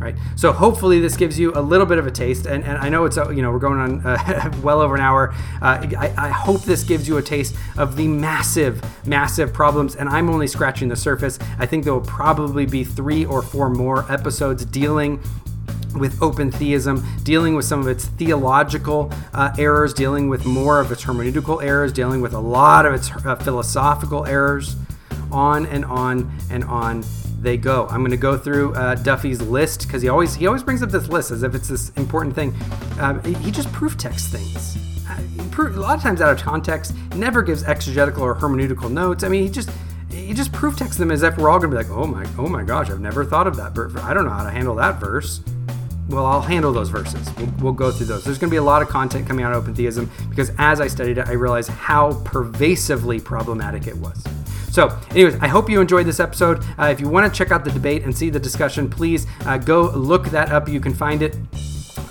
[0.00, 0.16] Right.
[0.34, 3.04] So hopefully this gives you a little bit of a taste, and, and I know
[3.04, 5.34] it's you know we're going on uh, well over an hour.
[5.60, 10.08] Uh, I, I hope this gives you a taste of the massive, massive problems, and
[10.08, 11.38] I'm only scratching the surface.
[11.58, 15.22] I think there will probably be three or four more episodes dealing
[15.94, 20.90] with open theism, dealing with some of its theological uh, errors, dealing with more of
[20.90, 24.76] its hermeneutical errors, dealing with a lot of its uh, philosophical errors,
[25.30, 27.04] on and on and on
[27.40, 27.86] they go.
[27.88, 30.90] I'm going to go through uh, Duffy's list because he always he always brings up
[30.90, 32.54] this list as if it's this important thing.
[33.00, 34.76] Um, he just proof texts things.
[35.08, 39.24] Uh, a lot of times out of context, never gives exegetical or hermeneutical notes.
[39.24, 39.70] I mean, he just
[40.10, 42.26] he just proof texts them as if we're all going to be like, oh my,
[42.38, 43.72] oh my gosh, I've never thought of that.
[44.02, 45.40] I don't know how to handle that verse
[46.10, 47.28] well, I'll handle those verses.
[47.36, 48.24] We'll, we'll, go through those.
[48.24, 50.80] There's going to be a lot of content coming out of open theism because as
[50.80, 54.22] I studied it, I realized how pervasively problematic it was.
[54.70, 56.64] So, anyways, I hope you enjoyed this episode.
[56.78, 59.58] Uh, if you want to check out the debate and see the discussion, please uh,
[59.58, 60.68] go look that up.
[60.68, 61.36] You can find it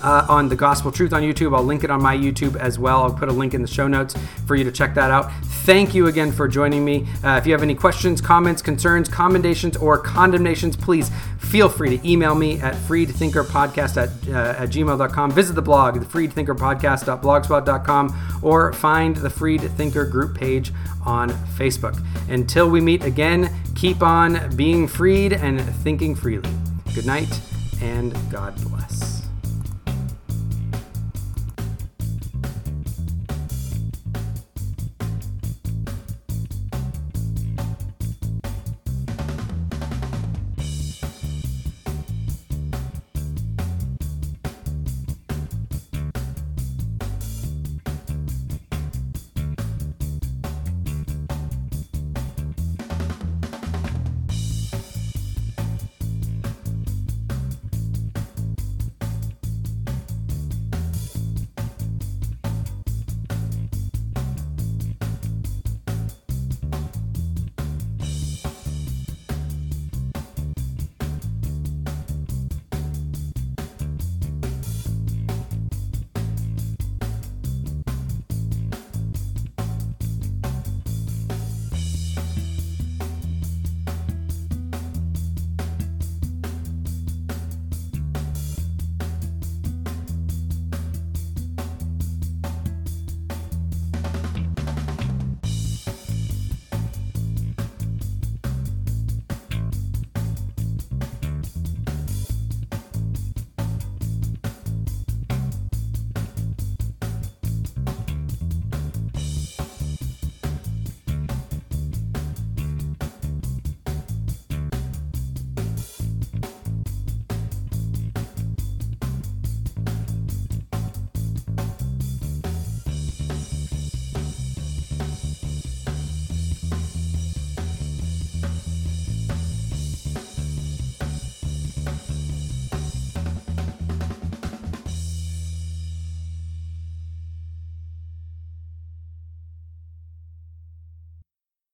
[0.02, 1.56] uh, on the Gospel Truth on YouTube.
[1.56, 3.02] I'll link it on my YouTube as well.
[3.02, 4.14] I'll put a link in the show notes
[4.46, 5.32] for you to check that out.
[5.64, 7.06] Thank you again for joining me.
[7.22, 12.08] Uh, if you have any questions, comments, concerns, commendations, or condemnations, please feel free to
[12.08, 15.30] email me at freedthinkerpodcast at, uh, at gmail.com.
[15.32, 20.72] Visit the blog, the freedthinkerpodcast.blogspot.com, or find the Freed Thinker group page
[21.04, 22.00] on Facebook.
[22.28, 26.50] Until we meet again, keep on being freed and thinking freely.
[26.94, 27.40] Good night,
[27.80, 29.19] and God bless.